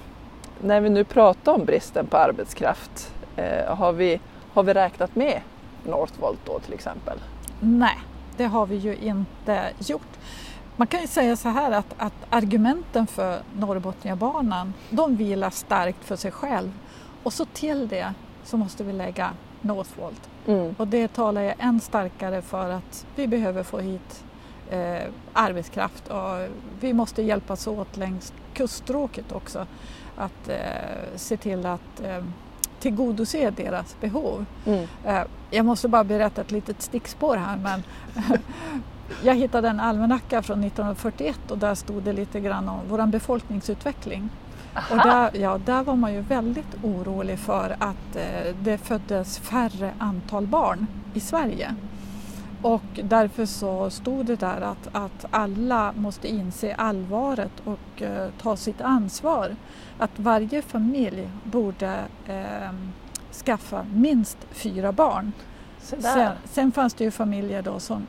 när 0.60 0.80
vi 0.80 0.90
nu 0.90 1.04
pratar 1.04 1.52
om 1.52 1.64
bristen 1.64 2.06
på 2.06 2.16
arbetskraft, 2.16 3.12
eh, 3.36 3.74
har, 3.76 3.92
vi, 3.92 4.20
har 4.52 4.62
vi 4.62 4.74
räknat 4.74 5.16
med 5.16 5.40
Northvolt 5.84 6.40
då 6.44 6.58
till 6.58 6.74
exempel? 6.74 7.18
Nej, 7.60 7.98
det 8.36 8.44
har 8.44 8.66
vi 8.66 8.76
ju 8.76 8.96
inte 8.96 9.62
gjort. 9.78 10.18
Man 10.80 10.86
kan 10.86 11.00
ju 11.00 11.06
säga 11.06 11.36
så 11.36 11.48
här 11.48 11.72
att, 11.72 11.94
att 11.96 12.12
argumenten 12.30 13.06
för 13.06 13.42
Norrbotniabanan, 13.58 14.74
de 14.90 15.16
vilar 15.16 15.50
starkt 15.50 16.04
för 16.04 16.16
sig 16.16 16.30
själv. 16.30 16.70
Och 17.22 17.32
så 17.32 17.44
till 17.44 17.88
det 17.88 18.14
så 18.44 18.56
måste 18.56 18.84
vi 18.84 18.92
lägga 18.92 19.30
Northvolt. 19.60 20.28
Mm. 20.46 20.74
Och 20.78 20.88
det 20.88 21.08
talar 21.08 21.42
jag 21.42 21.54
än 21.58 21.80
starkare 21.80 22.42
för 22.42 22.70
att 22.70 23.06
vi 23.16 23.26
behöver 23.26 23.62
få 23.62 23.78
hit 23.78 24.24
eh, 24.70 25.02
arbetskraft 25.32 26.08
och 26.08 26.48
vi 26.80 26.92
måste 26.92 27.22
hjälpas 27.22 27.66
åt 27.66 27.96
längs 27.96 28.32
kuststråket 28.54 29.32
också 29.32 29.66
att 30.16 30.48
eh, 30.48 31.16
se 31.16 31.36
till 31.36 31.66
att 31.66 32.00
eh, 32.02 32.24
tillgodose 32.80 33.50
deras 33.50 33.96
behov. 34.00 34.46
Mm. 34.66 34.86
Eh, 35.04 35.22
jag 35.50 35.66
måste 35.66 35.88
bara 35.88 36.04
berätta 36.04 36.40
ett 36.40 36.50
litet 36.50 36.82
stickspår 36.82 37.36
här 37.36 37.56
men 37.56 37.82
Jag 39.22 39.34
hittade 39.34 39.68
en 39.68 39.80
almanacka 39.80 40.42
från 40.42 40.64
1941 40.64 41.50
och 41.50 41.58
där 41.58 41.74
stod 41.74 42.02
det 42.02 42.12
lite 42.12 42.40
grann 42.40 42.68
om 42.68 42.80
vår 42.88 43.06
befolkningsutveckling. 43.06 44.28
Och 44.90 44.96
där, 44.96 45.30
ja, 45.36 45.58
där 45.58 45.82
var 45.82 45.96
man 45.96 46.12
ju 46.12 46.20
väldigt 46.20 46.76
orolig 46.82 47.38
för 47.38 47.76
att 47.78 48.16
eh, 48.16 48.54
det 48.62 48.78
föddes 48.78 49.38
färre 49.38 49.94
antal 49.98 50.46
barn 50.46 50.86
i 51.14 51.20
Sverige. 51.20 51.74
Och 52.62 53.00
därför 53.02 53.46
så 53.46 53.90
stod 53.90 54.26
det 54.26 54.36
där 54.36 54.60
att, 54.60 54.88
att 54.92 55.26
alla 55.30 55.92
måste 55.92 56.28
inse 56.28 56.74
allvaret 56.74 57.52
och 57.64 58.02
eh, 58.02 58.28
ta 58.42 58.56
sitt 58.56 58.80
ansvar. 58.80 59.56
Att 59.98 60.10
varje 60.16 60.62
familj 60.62 61.28
borde 61.44 61.98
eh, 62.26 62.70
skaffa 63.44 63.86
minst 63.94 64.38
fyra 64.50 64.92
barn. 64.92 65.32
Sen, 65.78 66.30
sen, 66.44 66.72
fanns 66.72 66.94
det 66.94 67.04
ju 67.04 67.10
familjer 67.10 67.62
då 67.62 67.80
som 67.80 68.06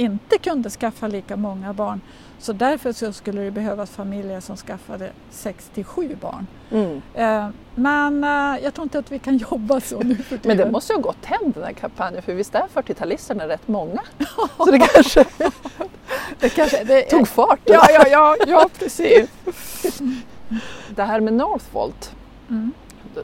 inte 0.00 0.38
kunde 0.38 0.70
skaffa 0.70 1.08
lika 1.08 1.36
många 1.36 1.72
barn. 1.72 2.00
Så 2.38 2.52
därför 2.52 2.92
så 2.92 3.12
skulle 3.12 3.40
det 3.40 3.50
behövas 3.50 3.90
familjer 3.90 4.40
som 4.40 4.56
skaffade 4.56 5.10
67 5.30 6.16
barn. 6.20 6.46
Mm. 6.70 7.02
Eh, 7.14 7.48
men 7.74 8.24
eh, 8.24 8.64
jag 8.64 8.74
tror 8.74 8.82
inte 8.82 8.98
att 8.98 9.12
vi 9.12 9.18
kan 9.18 9.36
jobba 9.50 9.80
så 9.80 10.00
nu 10.00 10.16
för 10.16 10.40
Men 10.42 10.56
det 10.56 10.70
måste 10.70 10.92
ju 10.92 10.96
ha 10.96 11.02
gått 11.02 11.24
hem 11.24 11.52
den 11.52 11.64
här 11.64 11.72
kampanjen 11.72 12.22
för 12.22 12.34
visst 12.34 12.54
är 12.54 12.66
40-talisterna 12.74 13.48
rätt 13.48 13.68
många? 13.68 14.00
så 14.56 14.70
det 14.70 14.78
kanske, 14.78 15.24
det 16.40 16.48
kanske 16.48 16.84
det, 16.84 17.02
tog 17.02 17.28
fart? 17.28 17.60
Ja, 17.64 17.86
ja, 17.90 18.04
ja, 18.08 18.36
ja, 18.46 18.68
precis. 18.78 19.30
det 20.94 21.02
här 21.02 21.20
med 21.20 21.32
Northvolt, 21.32 22.14
mm. 22.48 22.72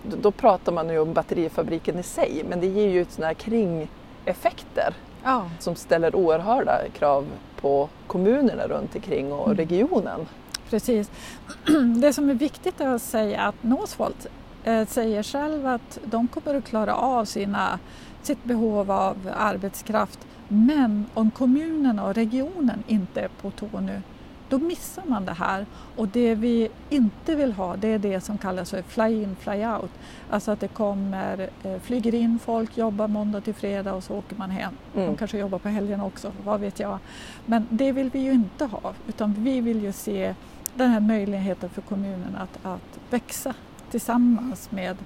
då, 0.02 0.30
pratar 0.30 0.72
man 0.72 0.90
ju 0.90 0.98
om 0.98 1.12
batterifabriken 1.12 1.98
i 1.98 2.02
sig 2.02 2.44
men 2.48 2.60
det 2.60 2.66
ger 2.66 2.88
ju 2.88 3.06
sådana 3.10 3.26
här 3.26 3.34
kringeffekter 3.34 4.94
ja. 5.26 5.50
som 5.58 5.74
ställer 5.74 6.16
oerhörda 6.16 6.80
krav 6.98 7.26
på 7.60 7.88
kommunerna 8.06 8.66
runt 8.66 8.94
omkring 8.94 9.32
och 9.32 9.46
mm. 9.46 9.56
regionen. 9.56 10.26
Precis. 10.70 11.10
Det 12.00 12.12
som 12.12 12.30
är 12.30 12.34
viktigt 12.34 12.80
att 12.80 13.02
säga 13.02 13.40
är 13.40 13.48
att 13.48 13.62
Northvolt 13.62 14.26
eh, 14.64 14.86
säger 14.86 15.22
själv 15.22 15.66
att 15.66 15.98
de 16.04 16.28
kommer 16.28 16.54
att 16.54 16.64
klara 16.64 16.94
av 16.94 17.24
sina, 17.24 17.78
sitt 18.22 18.44
behov 18.44 18.90
av 18.90 19.16
arbetskraft. 19.38 20.18
Men 20.48 21.06
om 21.14 21.30
kommunen 21.30 21.98
och 21.98 22.14
regionen 22.14 22.84
inte 22.86 23.20
är 23.20 23.28
på 23.28 23.50
tå 23.50 23.80
nu, 23.80 24.02
då 24.48 24.58
missar 24.58 25.02
man 25.06 25.24
det 25.24 25.32
här. 25.32 25.66
Och 25.96 26.08
det 26.08 26.34
vi 26.34 26.68
inte 26.90 27.34
vill 27.34 27.52
ha, 27.52 27.76
det 27.76 27.88
är 27.88 27.98
det 27.98 28.20
som 28.20 28.38
kallas 28.38 28.70
för 28.70 28.82
fly-in, 28.82 29.36
fly-out. 29.40 29.90
Alltså 30.30 30.50
att 30.50 30.60
det 30.60 30.68
kommer, 30.68 31.50
eh, 31.62 31.80
flyger 31.80 32.14
in 32.14 32.38
folk, 32.38 32.76
jobbar 32.76 33.08
måndag 33.08 33.40
till 33.40 33.54
fredag 33.54 33.94
och 33.94 34.04
så 34.04 34.14
åker 34.14 34.36
man 34.36 34.50
hem. 34.50 34.74
Mm. 34.94 35.06
De 35.06 35.16
kanske 35.16 35.38
jobbar 35.38 35.58
på 35.58 35.68
helgen 35.68 36.00
också, 36.00 36.32
vad 36.44 36.60
vet 36.60 36.80
jag. 36.80 36.98
Men 37.46 37.66
det 37.70 37.92
vill 37.92 38.10
vi 38.10 38.18
ju 38.18 38.32
inte 38.32 38.64
ha, 38.64 38.94
utan 39.08 39.34
vi 39.38 39.60
vill 39.60 39.82
ju 39.82 39.92
se 39.92 40.34
den 40.74 40.90
här 40.90 41.00
möjligheten 41.00 41.70
för 41.70 41.82
kommunen 41.82 42.36
att, 42.36 42.58
att 42.66 42.98
växa 43.10 43.54
tillsammans 43.90 44.70
med 44.70 44.96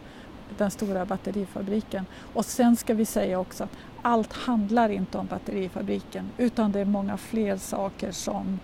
den 0.58 0.70
stora 0.70 1.04
batterifabriken. 1.04 2.06
Och 2.34 2.44
sen 2.44 2.76
ska 2.76 2.94
vi 2.94 3.06
säga 3.06 3.38
också 3.38 3.64
att 3.64 3.70
allt 4.02 4.32
handlar 4.32 4.88
inte 4.88 5.18
om 5.18 5.26
batterifabriken 5.26 6.30
utan 6.38 6.72
det 6.72 6.80
är 6.80 6.84
många 6.84 7.16
fler 7.16 7.56
saker 7.56 8.12
som 8.12 8.60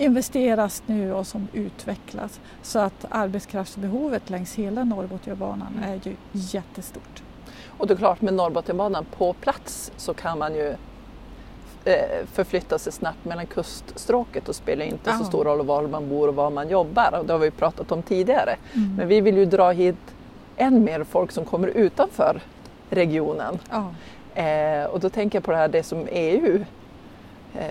investeras 0.00 0.82
nu 0.86 1.12
och 1.12 1.26
som 1.26 1.48
utvecklas. 1.52 2.40
Så 2.62 2.78
att 2.78 3.06
arbetskraftsbehovet 3.08 4.30
längs 4.30 4.54
hela 4.54 4.84
Norrbotniabanan 4.84 5.80
är 5.86 6.00
ju 6.08 6.16
jättestort. 6.32 7.22
Och 7.78 7.86
det 7.86 7.94
är 7.94 7.98
klart 7.98 8.20
med 8.20 8.34
Norrbotniabanan 8.34 9.04
på 9.18 9.32
plats 9.32 9.92
så 9.96 10.14
kan 10.14 10.38
man 10.38 10.54
ju 10.54 10.68
eh, 11.84 12.26
förflytta 12.32 12.78
sig 12.78 12.92
snabbt 12.92 13.24
mellan 13.24 13.46
kuststråket 13.46 14.48
och 14.48 14.54
spelar 14.54 14.84
inte 14.84 15.12
så 15.12 15.22
Ja. 15.22 15.24
stor 15.26 15.44
roll 15.44 15.66
var 15.66 15.86
man 15.86 16.08
bor 16.08 16.28
och 16.28 16.34
var 16.34 16.50
man 16.50 16.68
jobbar. 16.68 17.18
Och 17.18 17.26
det 17.26 17.32
har 17.32 17.40
vi 17.40 17.50
pratat 17.50 17.92
om 17.92 18.02
tidigare. 18.02 18.56
Mm. 18.74 18.94
Men 18.96 19.08
vi 19.08 19.20
vill 19.20 19.36
ju 19.36 19.44
dra 19.46 19.70
hit 19.70 19.96
än 20.56 20.84
mer 20.84 21.04
folk 21.04 21.32
som 21.32 21.44
kommer 21.44 21.68
utanför 21.68 22.40
regionen. 22.90 23.58
Ja, 23.70 23.88
Eh, 24.34 24.84
och 24.84 25.00
då 25.00 25.08
tänker 25.10 25.36
jag 25.38 25.44
på 25.44 25.50
det 25.50 25.56
här 25.56 25.68
det 25.68 25.82
som 25.82 26.06
EU 26.10 26.64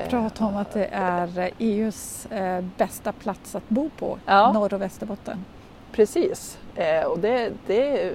prata 0.10 0.46
om 0.46 0.58
att 0.58 0.72
det 0.72 0.86
är 0.92 1.52
EUs 1.58 2.26
eh, 2.26 2.64
bästa 2.78 3.12
plats 3.12 3.56
att 3.56 3.70
bo 3.70 3.90
på, 3.90 4.18
Ja. 4.26 4.52
Norr 4.54 4.74
och 4.74 4.82
Västerbotten. 4.82 5.46
Precis, 5.92 6.58
eh, 6.76 7.04
och 7.04 7.20
det, 7.20 7.52
det 7.68 8.14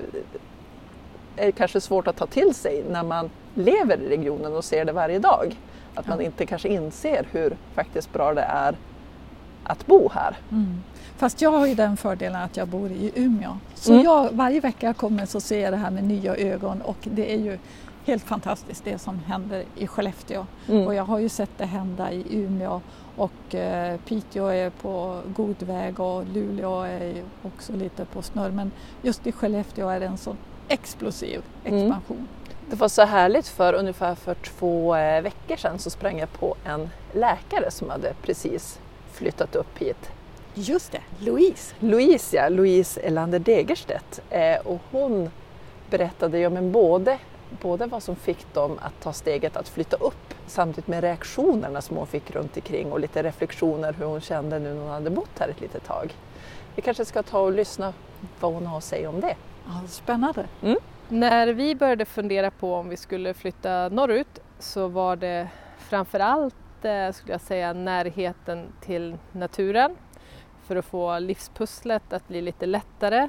är 1.37 1.51
kanske 1.51 1.81
svårt 1.81 2.07
att 2.09 2.17
ta 2.17 2.27
till 2.27 2.55
sig 2.55 2.85
när 2.91 3.03
man 3.03 3.31
lever 3.55 4.01
i 4.01 4.09
regionen 4.09 4.57
och 4.57 4.65
ser 4.65 4.85
det 4.85 4.93
varje 4.93 5.19
dag. 5.19 5.57
Att 5.95 6.07
man 6.07 6.21
inte 6.21 6.47
kanske 6.47 6.69
inser 6.69 7.27
hur 7.31 7.57
faktiskt 7.75 8.13
bra 8.13 8.35
det 8.35 8.43
är 8.43 8.77
att 9.65 9.87
bo 9.87 10.11
här. 10.15 10.37
Mm. 10.51 10.83
Fast 11.17 11.43
jag 11.43 11.51
har 11.51 11.67
ju 11.67 11.75
den 11.75 11.97
fördelen 11.97 12.43
att 12.43 12.57
jag 12.57 12.69
bor 12.69 12.91
i 12.91 13.13
Umeå. 13.15 13.57
Så 13.75 13.93
Mm. 13.93 14.05
jag, 14.05 14.29
varje 14.33 14.61
vecka 14.61 14.87
jag 14.87 14.97
kommer 14.97 15.27
så 15.27 15.41
ser 15.41 15.61
jag 15.61 15.73
det 15.73 15.77
här 15.77 15.91
med 15.91 16.05
nya 16.05 16.37
ögon 16.37 16.81
och 16.83 16.97
det 17.03 17.33
är 17.35 17.39
ju 17.39 17.59
helt 18.05 18.23
fantastiskt 18.23 18.85
det 18.85 18.99
som 18.99 19.19
händer 19.19 19.65
i 19.77 19.87
Skellefteå. 19.87 20.47
Mm. 20.69 20.87
Och 20.87 20.95
jag 20.95 21.05
har 21.05 21.19
ju 21.19 21.29
sett 21.29 21.51
det 21.59 21.65
hända 21.67 22.13
i 22.13 22.25
Umeå 22.31 22.81
och 23.17 23.55
eh, 23.55 23.97
Piteå 24.09 24.47
är 24.47 24.71
på 24.71 25.21
god 25.37 25.63
väg 25.63 26.01
och 26.01 26.25
Luleå 26.27 26.83
är 26.83 27.23
också 27.43 27.73
lite 27.73 28.05
på 28.05 28.23
snurr. 28.23 28.51
Men 28.51 28.71
just 29.03 29.27
i 29.27 29.33
Skellefteå 29.33 29.89
är 29.89 30.01
det 30.01 30.07
en 30.07 30.19
sån 30.19 30.37
explosiv 30.69 31.43
Mm. 31.65 31.81
expansion. 31.87 32.29
Det 32.71 32.77
var 32.77 32.89
så 32.89 33.03
härligt 33.05 33.49
för 33.49 33.73
ungefär 33.73 34.15
för 34.15 34.35
två 34.35 34.97
eh, 34.97 35.23
veckor 35.23 35.57
sedan 35.57 35.79
så 35.79 35.91
sprang 35.91 36.19
jag 36.19 36.33
på 36.33 36.55
en 36.65 36.89
läkare 37.13 37.71
som 37.71 37.91
hade 37.91 38.15
precis 38.23 38.79
flyttat 39.13 39.57
upp 39.57 39.79
hit. 39.79 40.11
Just 40.55 40.93
det, 40.93 41.01
Louise. 41.19 41.75
Louise, 41.81 42.37
ja, 42.37 42.49
Louise 42.49 43.01
Elander 43.01 43.39
Degerstedt. 43.39 44.21
Eh, 44.31 44.57
och 44.65 44.81
hon 44.91 45.31
berättade 45.91 46.39
ju 46.39 46.51
men 46.51 46.73
både, 46.73 47.19
både 47.63 47.87
vad 47.87 48.03
som 48.03 48.17
fick 48.17 48.55
dem 48.55 48.79
att 48.83 49.01
ta 49.03 49.13
steget 49.13 49.57
att 49.57 49.69
flytta 49.69 49.97
upp 49.97 50.35
samtidigt 50.47 50.89
med 50.89 51.01
reaktionerna 51.01 51.81
som 51.81 51.97
hon 51.97 52.07
fick 52.07 52.31
runt 52.31 52.57
omkring 52.57 52.93
och 52.93 53.01
lite 53.01 53.23
reflektioner 53.23 53.93
hur 53.93 54.07
hon 54.07 54.21
kände 54.21 54.59
nu 54.59 54.75
när 54.75 54.81
hon 54.81 54.91
hade 54.91 55.11
bott 55.11 55.39
här 55.39 55.49
ett 55.49 55.61
litet 55.61 55.85
tag. 55.85 56.15
Vi 56.75 56.83
kanske 56.83 57.05
ska 57.05 57.23
ta 57.23 57.41
och 57.41 57.53
lyssna 57.53 57.93
vad 58.41 58.53
hon 58.55 58.67
har 58.67 58.79
att 58.79 58.85
säga 58.85 59.09
om 59.09 59.21
det. 59.21 59.37
Ja, 59.67 59.89
spännande. 59.89 60.47
När 61.09 61.47
vi 61.47 61.75
började 61.75 62.05
fundera 62.05 62.51
på 62.51 62.75
om 62.75 62.89
vi 62.89 62.97
skulle 62.97 63.35
flytta 63.35 63.89
norrut 63.89 64.41
så 64.59 64.89
var 64.89 65.17
det 65.17 65.49
framför 65.79 66.21
allt 66.21 66.55
eh, 66.83 67.13
skulle 67.13 67.33
jag 67.33 67.41
säga 67.41 67.73
närheten 67.73 68.67
till 68.81 69.17
naturen 69.33 69.97
för 70.65 70.77
att 70.77 70.85
få 70.85 71.19
livspusslet 71.19 72.13
att 72.13 72.29
bli 72.29 72.43
lite 72.43 72.67
lättare. 72.67 73.29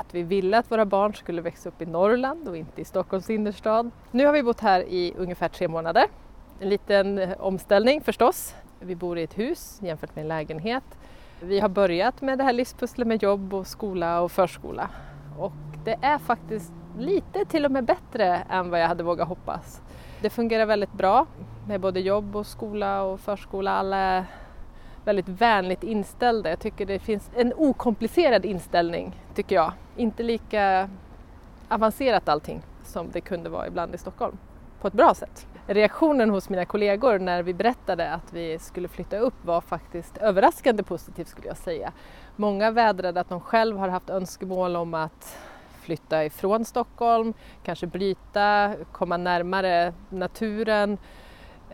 Att 0.00 0.14
vi 0.14 0.22
ville 0.22 0.58
att 0.58 0.70
våra 0.70 0.84
barn 0.84 1.14
skulle 1.14 1.42
växa 1.42 1.68
upp 1.68 1.82
i 1.82 1.86
Norrland 1.86 2.48
och 2.48 2.56
inte 2.56 2.80
i 2.80 2.84
Stockholms 2.84 3.30
innerstad. 3.30 3.90
Nu 4.10 4.26
har 4.26 4.32
vi 4.32 4.42
bott 4.42 4.60
här 4.60 4.80
i 4.80 5.14
ungefär 5.16 5.48
tre 5.48 5.68
månader. 5.68 6.06
En 6.60 6.68
liten 6.68 7.18
eh, 7.18 7.40
omställning 7.40 8.00
förstås. 8.00 8.54
Vi 8.80 8.96
bor 8.96 9.18
i 9.18 9.22
ett 9.22 9.38
hus 9.38 9.78
jämfört 9.82 10.16
med 10.16 10.22
en 10.22 10.28
lägenhet. 10.28 10.84
Vi 11.40 11.60
har 11.60 11.68
börjat 11.68 12.20
med 12.20 12.38
det 12.38 12.44
här 12.44 12.52
livspusslet 12.52 13.08
med 13.08 13.22
jobb 13.22 13.54
och 13.54 13.66
skola 13.66 14.20
och 14.20 14.32
förskola. 14.32 14.88
Och 15.38 15.52
det 15.84 15.98
är 16.02 16.18
faktiskt 16.18 16.72
lite 16.98 17.44
till 17.44 17.64
och 17.64 17.70
med 17.70 17.84
bättre 17.84 18.36
än 18.50 18.70
vad 18.70 18.80
jag 18.80 18.88
hade 18.88 19.02
vågat 19.02 19.28
hoppas. 19.28 19.82
Det 20.22 20.30
fungerar 20.30 20.66
väldigt 20.66 20.92
bra 20.92 21.26
med 21.68 21.80
både 21.80 22.00
jobb 22.00 22.36
och 22.36 22.46
skola 22.46 23.02
och 23.02 23.20
förskola. 23.20 23.70
Alla 23.70 24.24
väldigt 25.10 25.40
vänligt 25.40 25.84
inställda. 25.84 26.50
Jag 26.50 26.60
tycker 26.60 26.86
det 26.86 26.98
finns 26.98 27.30
en 27.36 27.52
okomplicerad 27.56 28.44
inställning, 28.44 29.20
tycker 29.34 29.54
jag. 29.54 29.72
Inte 29.96 30.22
lika 30.22 30.90
avancerat 31.68 32.28
allting 32.28 32.62
som 32.84 33.10
det 33.10 33.20
kunde 33.20 33.50
vara 33.50 33.66
ibland 33.66 33.94
i 33.94 33.98
Stockholm. 33.98 34.38
På 34.80 34.88
ett 34.88 34.94
bra 34.94 35.14
sätt. 35.14 35.46
Reaktionen 35.66 36.30
hos 36.30 36.48
mina 36.48 36.64
kollegor 36.64 37.18
när 37.18 37.42
vi 37.42 37.54
berättade 37.54 38.12
att 38.12 38.32
vi 38.32 38.58
skulle 38.58 38.88
flytta 38.88 39.18
upp 39.18 39.44
var 39.44 39.60
faktiskt 39.60 40.16
överraskande 40.16 40.82
positiv 40.82 41.24
skulle 41.24 41.48
jag 41.48 41.56
säga. 41.56 41.92
Många 42.36 42.70
vädrade 42.70 43.20
att 43.20 43.28
de 43.28 43.40
själv 43.40 43.78
har 43.78 43.88
haft 43.88 44.10
önskemål 44.10 44.76
om 44.76 44.94
att 44.94 45.36
flytta 45.80 46.24
ifrån 46.24 46.64
Stockholm, 46.64 47.34
kanske 47.62 47.86
bryta, 47.86 48.74
komma 48.92 49.16
närmare 49.16 49.92
naturen 50.08 50.98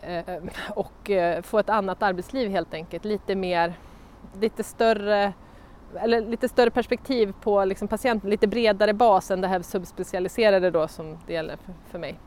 Eh, 0.01 0.35
och 0.75 1.09
eh, 1.09 1.41
få 1.41 1.59
ett 1.59 1.69
annat 1.69 2.03
arbetsliv 2.03 2.49
helt 2.49 2.73
enkelt. 2.73 3.05
Lite 3.05 3.35
mer, 3.35 3.73
lite 4.39 4.63
större 4.63 5.33
eller 5.95 6.21
lite 6.21 6.49
större 6.49 6.69
perspektiv 6.69 7.33
på 7.41 7.65
liksom 7.65 7.87
patienten, 7.87 8.29
lite 8.29 8.47
bredare 8.47 8.93
bas 8.93 9.31
än 9.31 9.41
det 9.41 9.47
här 9.47 9.61
subspecialiserade 9.61 10.71
då 10.71 10.87
som 10.87 11.17
det 11.27 11.33
gäller 11.33 11.57
för, 11.57 11.73
för 11.91 11.99
mig. 11.99 12.19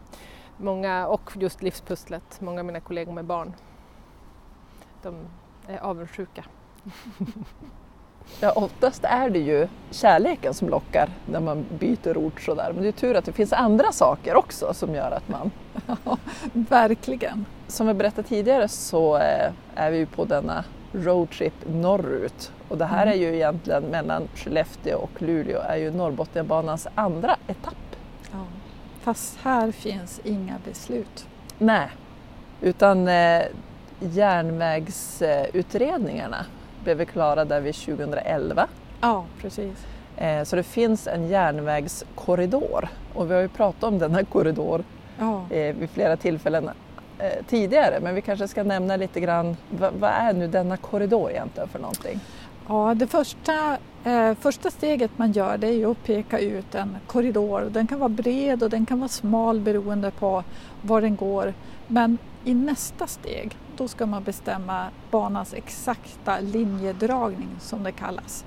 Många, 0.57 1.07
och 1.07 1.31
just 1.35 1.63
livspusslet, 1.63 2.41
många 2.41 2.61
av 2.61 2.67
mina 2.67 2.81
kollegor 2.81 3.13
med 3.13 3.25
barn. 3.25 3.55
De 5.03 5.15
är 5.67 5.79
avundsjuka. 5.79 6.45
Ja, 8.41 8.53
oftast 8.53 9.05
är 9.05 9.31
det 9.31 9.39
ju 9.39 9.69
kärleken 9.91 10.55
som 10.55 10.69
lockar 10.69 11.09
när 11.27 11.41
man 11.41 11.65
byter 11.79 12.17
ort 12.17 12.41
sådär. 12.41 12.73
Men 12.75 12.83
det 12.83 12.89
är 12.89 12.93
tur 12.93 13.17
att 13.17 13.25
det 13.25 13.33
finns 13.33 13.53
andra 13.53 13.93
saker 13.93 14.37
också 14.37 14.75
som 14.75 14.95
gör 14.95 15.11
att 15.11 15.29
man... 15.29 15.51
Verkligen. 16.53 17.45
Som 17.69 17.87
jag 17.87 17.97
berättade 17.97 18.29
tidigare 18.29 18.69
så 18.69 19.17
eh, 19.17 19.51
är 19.75 19.91
vi 19.91 19.97
ju 19.99 20.07
på 20.07 20.25
denna 20.25 20.65
roadtrip 20.93 21.55
norrut. 21.67 22.53
Och 22.69 22.79
det 22.79 22.85
här 22.85 23.03
Mm. 23.03 23.15
är 23.15 23.19
ju 23.23 23.35
egentligen 23.35 23.83
mellan 23.83 24.29
Skellefteå 24.35 24.99
och 24.99 25.23
Luleå 25.23 25.61
är 25.61 25.77
ju 25.77 25.91
Norrbotniabanans 25.91 26.87
andra 26.95 27.37
etapp. 27.47 27.97
Ja. 28.33 28.39
Fast 29.01 29.39
här 29.43 29.73
finns 29.73 30.21
inga 30.25 30.57
beslut. 30.65 31.27
Nej, 31.59 31.89
utan 32.61 33.09
eh, 33.09 33.43
järnvägsutredningarna 34.01 36.47
blev 36.85 37.05
klara 37.05 37.45
där 37.45 37.61
vid 37.61 37.75
2011. 37.75 38.67
Ja, 39.01 39.25
precis. 39.41 39.87
Eh, 40.17 40.43
Så 40.45 40.57
det 40.57 40.63
finns 40.63 41.07
en 41.07 41.29
järnvägskorridor 41.29 42.89
och 43.15 43.31
vi 43.31 43.35
har 43.35 43.41
ju 43.41 43.49
pratat 43.49 43.85
om 43.85 43.99
denna 43.99 44.25
korridor 44.25 44.85
Ja. 45.19 45.43
eh, 45.51 45.75
vid 45.77 45.91
flera 45.91 46.17
tillfällen 46.17 46.71
eh, 47.19 47.27
tidigare 47.49 47.99
men 48.03 48.15
vi 48.15 48.23
kanske 48.23 48.49
ska 48.49 48.63
nämna 48.65 48.97
lite 48.97 49.21
grann 49.21 49.57
vad, 49.71 49.93
vad 49.93 50.11
är 50.11 50.33
nu 50.33 50.47
denna 50.49 50.77
korridor 50.77 51.31
egentligen 51.31 51.69
för 51.69 51.79
någonting? 51.79 52.21
Ja, 52.69 52.95
det 52.97 53.07
första, 53.07 53.77
eh, 54.05 54.35
första 54.35 54.71
steget 54.71 55.11
man 55.17 55.33
gör 55.33 55.59
det 55.59 55.67
är 55.69 55.73
ju 55.73 55.91
att 55.91 56.05
peka 56.05 56.39
ut 56.39 56.75
en 56.75 56.97
korridor. 57.07 57.61
Den 57.71 57.87
kan 57.87 57.99
vara 57.99 58.09
bred 58.09 58.63
och 58.63 58.71
den 58.71 58.87
kan 58.87 58.99
vara 59.01 59.09
smal 59.09 59.61
beroende 59.61 60.11
på 60.11 60.45
var 60.83 61.01
den 61.01 61.17
går. 61.17 61.55
Men 61.87 62.19
i 62.45 62.55
nästa 62.55 63.07
steg 63.07 63.57
då 63.81 63.89
ska 63.89 64.07
man 64.07 64.25
bestämma 64.25 64.87
banans 65.11 65.55
exakta 65.55 66.41
linjedragning 66.41 67.49
som 67.61 67.83
det 67.83 67.93
kallas. 67.93 68.45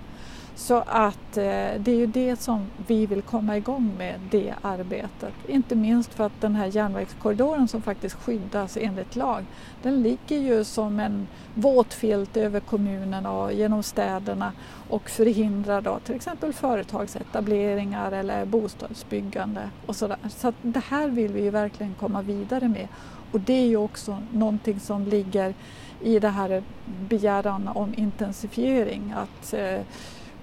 Så 0.56 0.84
att 0.88 1.38
eh, 1.38 1.44
det 1.80 1.88
är 1.88 1.96
ju 1.96 2.08
det 2.08 2.40
som 2.40 2.66
vi 2.88 3.06
vill 3.06 3.22
komma 3.22 3.58
igång 3.58 3.92
med, 3.98 4.20
det 4.32 4.54
arbetet. 4.62 5.34
Inte 5.48 5.76
minst 5.76 6.14
för 6.14 6.24
att 6.24 6.42
den 6.42 6.56
här 6.56 6.66
järnvägskorridoren 6.66 7.68
som 7.68 7.82
faktiskt 7.82 8.16
skyddas 8.16 8.78
enligt 8.78 9.16
lag, 9.16 9.46
den 9.82 10.02
ligger 10.02 10.38
ju 10.38 10.64
som 10.64 11.00
en 11.00 11.28
våt 11.54 11.94
filt 11.94 12.38
över 12.38 12.60
kommunerna 12.60 13.32
och 13.32 13.54
genom 13.54 13.84
städerna 13.84 14.52
och 14.90 15.10
förhindrar 15.10 15.82
då 15.82 16.00
till 16.00 16.16
exempel 16.16 16.54
företagsetableringar 16.54 18.12
eller 18.12 18.46
bostadsbyggande 18.46 19.70
och 19.86 19.96
sådär. 19.96 20.18
Så 20.30 20.48
att 20.48 20.56
det 20.62 20.84
här 20.90 21.08
vill 21.08 21.34
vi 21.34 21.44
ju 21.44 21.50
verkligen 21.50 21.94
komma 22.00 22.22
vidare 22.22 22.68
med 22.68 22.88
och 23.32 23.40
det 23.40 23.54
är 23.54 23.66
ju 23.66 23.78
också 23.78 24.18
någonting 24.32 24.80
som 24.80 25.06
ligger 25.06 25.54
i 26.02 26.20
det 26.20 26.30
här 26.30 26.64
begäran 27.10 27.68
om 27.68 27.94
intensifiering. 27.98 29.14
Att 29.18 29.54
eh, 29.54 29.80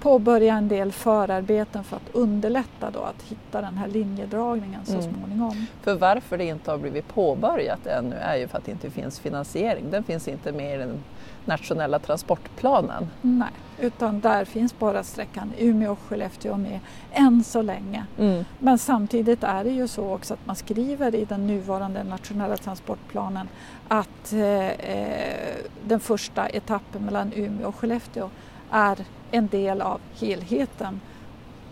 påbörja 0.01 0.55
en 0.55 0.69
del 0.69 0.93
förarbeten 0.93 1.85
för 1.85 1.97
att 1.97 2.09
underlätta 2.13 2.91
då 2.91 3.01
att 3.01 3.23
hitta 3.23 3.61
den 3.61 3.77
här 3.77 3.89
linjedragningen 3.89 4.81
så 4.85 4.99
mm. 4.99 5.15
småningom. 5.15 5.67
För 5.83 5.95
varför 5.95 6.39
det 6.39 6.45
inte 6.45 6.71
har 6.71 6.79
blivit 6.79 7.09
påbörjat 7.09 7.87
ännu 7.87 8.17
är 8.17 8.37
ju 8.37 8.49
för 8.49 8.59
att 8.59 8.65
det 8.65 8.73
inte 8.73 8.91
finns 8.91 9.21
finansiering. 9.21 9.91
Den 9.91 10.05
finns 10.05 10.29
inte 10.29 10.53
med 10.53 10.75
i 10.75 10.79
den 10.79 11.05
nationella 11.45 11.99
transportplanen. 11.99 13.09
Nej, 13.21 13.53
utan 13.79 14.21
där 14.21 14.45
finns 14.45 14.79
bara 14.79 15.03
sträckan 15.03 15.53
Umeå-Skellefteå 15.59 16.57
med 16.57 16.81
än 17.13 17.45
så 17.45 17.63
länge. 17.63 18.07
Mm. 18.19 18.45
Men 18.59 18.79
samtidigt 18.79 19.45
är 19.45 19.65
det 19.65 19.71
ju 19.71 19.89
så 19.89 20.15
också 20.15 20.35
att 20.35 20.47
man 20.47 20.57
skriver 20.57 21.15
i 21.15 21.25
den 21.25 21.47
nuvarande 21.47 22.05
nationella 22.05 22.57
transportplanen 22.57 23.49
att 23.89 24.33
eh, 24.33 24.69
eh 24.69 25.57
den 25.85 26.01
första 26.01 26.49
etappen 26.49 27.05
mellan 27.05 27.33
Umeå 27.33 27.69
och 27.69 27.75
Skellefteå 27.75 28.31
är 28.71 28.99
en 29.31 29.49
del 29.49 29.81
av 29.81 30.01
helheten 30.21 31.01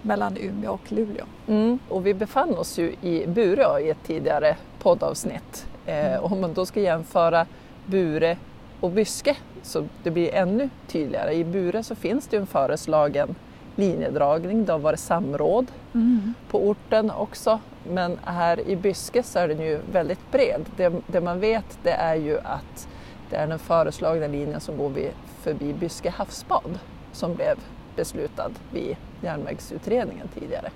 mellan 0.02 0.36
Umeå 0.36 0.72
och 0.72 0.92
Luleå. 0.92 1.24
Mm. 1.48 1.78
Och 1.88 2.06
vi 2.06 2.14
befann 2.14 2.56
oss 2.56 2.78
ju 2.78 2.94
i 3.02 3.26
Bureå 3.26 3.78
i 3.78 3.90
ett 3.90 4.02
tidigare 4.06 4.56
poddavsnitt. 4.78 5.66
Eh, 5.86 6.12
mm. 6.12 6.24
om 6.24 6.40
man 6.40 6.54
då 6.54 6.66
ska 6.66 6.80
jämföra 6.80 7.46
Bure 7.86 8.36
och 8.80 8.90
Byske 8.90 9.36
så 9.62 9.84
det 10.02 10.10
blir 10.10 10.34
ännu 10.34 10.70
tydligare. 10.86 11.34
I 11.34 11.44
Bure 11.44 11.82
så 11.82 11.94
finns 11.94 12.26
det 12.26 12.36
en 12.36 12.46
föreslagen 12.46 13.34
linjedragning, 13.76 14.64
det 14.64 14.72
har 14.72 14.78
varit 14.78 15.00
samråd 15.00 15.66
mm. 15.94 16.34
på 16.50 16.68
orten 16.68 17.10
också. 17.10 17.60
Men 17.90 18.18
här 18.24 18.68
i 18.68 18.76
Byske 18.76 19.22
så 19.22 19.38
är 19.38 19.48
den 19.48 19.60
ju 19.60 19.80
väldigt 19.92 20.32
bred. 20.32 20.64
Det, 20.76 20.92
det, 21.06 21.20
man 21.20 21.40
vet 21.40 21.78
det 21.82 21.90
är 21.90 22.14
ju 22.14 22.38
att 22.38 22.88
det 23.30 23.36
är 23.36 23.46
den 23.46 23.58
föreslagna 23.58 24.26
linjen 24.26 24.60
som 24.60 24.76
går 24.76 24.88
vid, 24.88 25.10
förbi 25.38 25.72
Byske 25.72 26.10
havsbad 26.10 26.78
som 27.12 27.34
blev 27.34 27.56
beslutad 27.96 28.50
vid 28.72 28.96
järnvägsutredningen 29.22 30.28
tidigare. 30.34 30.70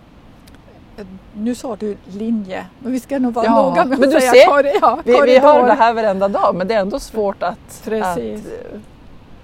Nu 1.34 1.54
sa 1.54 1.76
du 1.76 1.96
linje, 2.04 2.66
men 2.78 2.92
vi 2.92 3.00
ska 3.00 3.18
nog 3.18 3.34
vara 3.34 3.46
ja, 3.46 3.62
noga 3.62 3.84
med 3.84 4.02
att 4.02 4.10
säga 4.12 4.32
ser, 4.32 4.46
korridor. 4.46 4.78
Ja, 4.80 4.98
vi, 5.04 5.20
vi 5.32 5.38
hör 5.38 5.66
det 5.66 5.72
här 5.72 5.94
varenda 5.94 6.28
dag 6.28 6.54
men 6.54 6.68
det 6.68 6.74
är 6.74 6.80
ändå 6.80 7.00
svårt 7.00 7.42
att, 7.42 7.88
att 8.02 8.18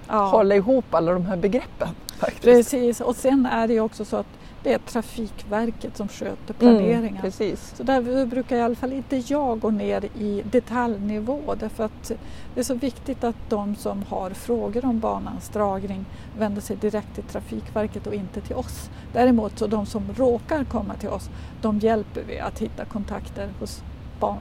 ja. 0.07 0.25
hålla 0.25 0.55
ihop 0.55 0.93
alla 0.93 1.13
de 1.13 1.25
här 1.25 1.37
begreppen. 1.37 1.87
Faktiskt. 2.19 2.43
Precis, 2.43 3.01
och 3.01 3.15
sen 3.15 3.45
är 3.45 3.67
det 3.67 3.73
ju 3.73 3.79
också 3.79 4.05
så 4.05 4.17
att 4.17 4.38
det 4.63 4.73
är 4.73 4.77
Trafikverket 4.79 5.97
som 5.97 6.07
sköter 6.07 6.53
mm, 6.53 6.59
planeringen. 6.59 7.09
Mm, 7.09 7.21
precis. 7.21 7.73
Så 7.75 7.83
där 7.83 8.25
brukar 8.25 8.55
i 8.55 8.61
alla 8.61 8.75
fall 8.75 8.93
inte 8.93 9.17
jag 9.17 9.59
gå 9.59 9.69
ner 9.69 10.05
i 10.05 10.43
detaljnivå 10.51 11.55
därför 11.59 11.83
att 11.83 12.11
det 12.53 12.59
är 12.59 12.63
så 12.63 12.73
viktigt 12.73 13.23
att 13.23 13.35
de 13.49 13.75
som 13.75 14.03
har 14.03 14.29
frågor 14.29 14.85
om 14.85 14.99
banans 14.99 15.49
dragning 15.49 16.05
vänder 16.37 16.61
sig 16.61 16.75
direkt 16.75 17.15
till 17.15 17.23
Trafikverket 17.23 18.07
och 18.07 18.13
inte 18.13 18.41
till 18.41 18.55
oss. 18.55 18.89
Däremot 19.13 19.59
så 19.59 19.67
de 19.67 19.85
som 19.85 20.03
råkar 20.17 20.63
komma 20.63 20.93
till 20.93 21.09
oss, 21.09 21.29
de 21.61 21.79
hjälper 21.79 22.23
vi 22.27 22.39
att 22.39 22.59
hitta 22.59 22.85
kontakter 22.85 23.49
hos, 23.59 23.83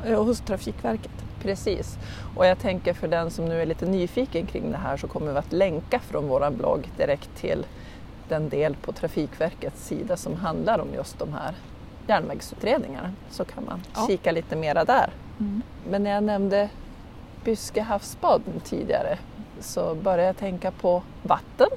äh, 0.05 0.25
hos 0.25 0.41
Trafikverket. 0.41 1.11
Precis, 1.43 1.99
och 2.37 2.47
jag 2.47 2.59
tänker 2.59 2.95
för 2.95 3.09
den 3.09 3.31
som 3.31 3.45
nu 3.45 3.63
är 3.63 3.67
lite 3.67 3.87
nyfiken 3.87 4.47
kring 4.47 4.71
det 4.71 4.77
här 4.77 4.97
så 4.97 5.09
kommer 5.09 5.33
vi 5.33 5.39
att 5.39 5.53
länka 5.53 5.99
från 5.99 6.29
vår 6.29 6.51
blogg 6.51 6.91
direkt 6.97 7.37
till 7.37 7.67
den 8.29 8.49
del 8.49 8.75
på 8.75 8.93
Trafikverkets 8.93 9.87
sida 9.87 10.17
som 10.17 10.35
handlar 10.35 10.79
om 10.79 10.95
just 10.95 11.19
de 11.19 11.33
här 11.33 11.55
järnvägsutredningarna 12.07 13.13
så 13.31 13.45
kan 13.45 13.65
man 13.65 13.83
ja. 13.95 14.07
kika 14.07 14.33
lite 14.33 14.57
mera 14.57 14.85
där. 14.85 15.11
Mm. 15.41 15.63
Men 15.91 16.03
när 16.03 16.11
jag 16.11 16.25
nämnde 16.25 16.69
Byske 17.45 17.83
havsbad 17.83 18.43
tidigare 18.65 19.19
så 19.61 19.95
började 19.95 20.23
jag 20.23 20.37
tänka 20.37 20.71
på 20.71 21.03
vatten. 21.23 21.69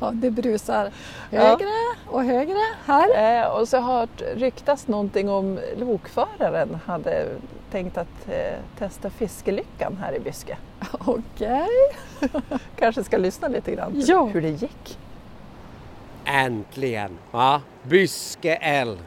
det 0.12 0.30
brusar 0.30 0.90
högre 1.30 1.66
ja. 1.66 1.94
och 2.06 2.24
högre 2.24 2.58
här. 2.84 3.40
Eh, 3.42 3.48
och 3.48 3.68
så 3.68 3.78
har 3.78 4.00
hört 4.00 4.22
ryktas 4.34 4.88
någonting 4.88 5.30
om 5.30 5.58
lokföraren 5.76 6.78
hade 6.86 7.26
tänkt 7.70 7.98
att 7.98 8.28
eh, 8.28 8.58
testa 8.78 9.10
fiskelyckan 9.10 9.98
här 10.00 10.16
i 10.16 10.20
Byske. 10.20 10.56
Okej. 10.92 11.68
Okay. 12.22 12.58
Kanske 12.76 13.04
ska 13.04 13.16
lyssna 13.16 13.48
lite 13.48 13.72
grann 13.72 13.92
ja. 13.94 14.24
hur 14.24 14.42
det 14.42 14.50
gick. 14.50 14.98
Äntligen! 16.26 17.18
Va? 17.30 17.62
Byske 17.82 18.54
älv. 18.54 19.04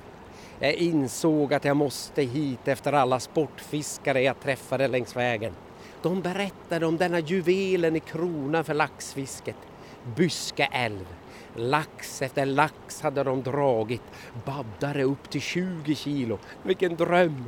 Jag 0.60 0.74
insåg 0.74 1.54
att 1.54 1.66
jag 1.66 1.78
måste 1.78 2.22
hit 2.22 2.68
efter 2.68 2.94
alla 2.94 3.20
sportfiskare 3.20 4.22
jag 4.22 4.40
träffade 4.40 4.88
längs 4.88 5.16
vägen. 5.16 5.54
De 6.02 6.22
berättade 6.22 6.86
om 6.86 6.98
denna 6.98 7.20
juvelen 7.20 7.96
i 7.96 8.00
kronan 8.00 8.64
för 8.64 8.74
laxfisket, 8.74 9.56
Byske 10.16 10.70
älv. 10.72 11.06
Lax 11.56 12.22
efter 12.22 12.46
lax 12.46 13.02
hade 13.02 13.24
de 13.24 13.44
dragit, 13.44 14.04
baddare 14.46 15.04
upp 15.04 15.30
till 15.30 15.42
20 15.42 15.96
kilo. 15.96 16.40
Vilken 16.64 16.96
dröm! 16.96 17.46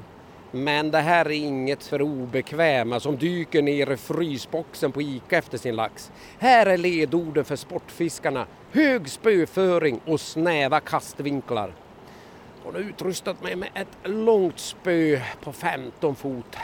Men 0.52 0.92
det 0.92 1.00
här 1.00 1.26
är 1.26 1.30
inget 1.32 1.84
för 1.84 2.02
obekväma 2.02 3.00
som 3.00 3.18
dyker 3.18 3.62
ner 3.62 3.92
i 3.92 3.98
frysboxen 3.98 4.92
på 4.92 5.02
Ica 5.02 5.38
efter 5.38 5.58
sin 5.58 5.76
lax. 5.76 6.12
Här 6.40 6.66
är 6.66 6.78
ledorden 6.78 7.46
för 7.46 7.56
sportfiskarna. 7.56 8.48
Hög 8.72 9.10
spöföring 9.10 10.00
och 10.06 10.22
snäva 10.22 10.80
kastvinklar. 10.80 11.74
Hon 12.64 12.74
har 12.74 12.82
utrustat 12.82 13.44
mig 13.44 13.56
med 13.56 13.70
ett 13.74 14.10
långt 14.10 14.60
spö 14.60 15.22
på 15.44 15.54
15 15.54 16.16
fot. 16.16 16.58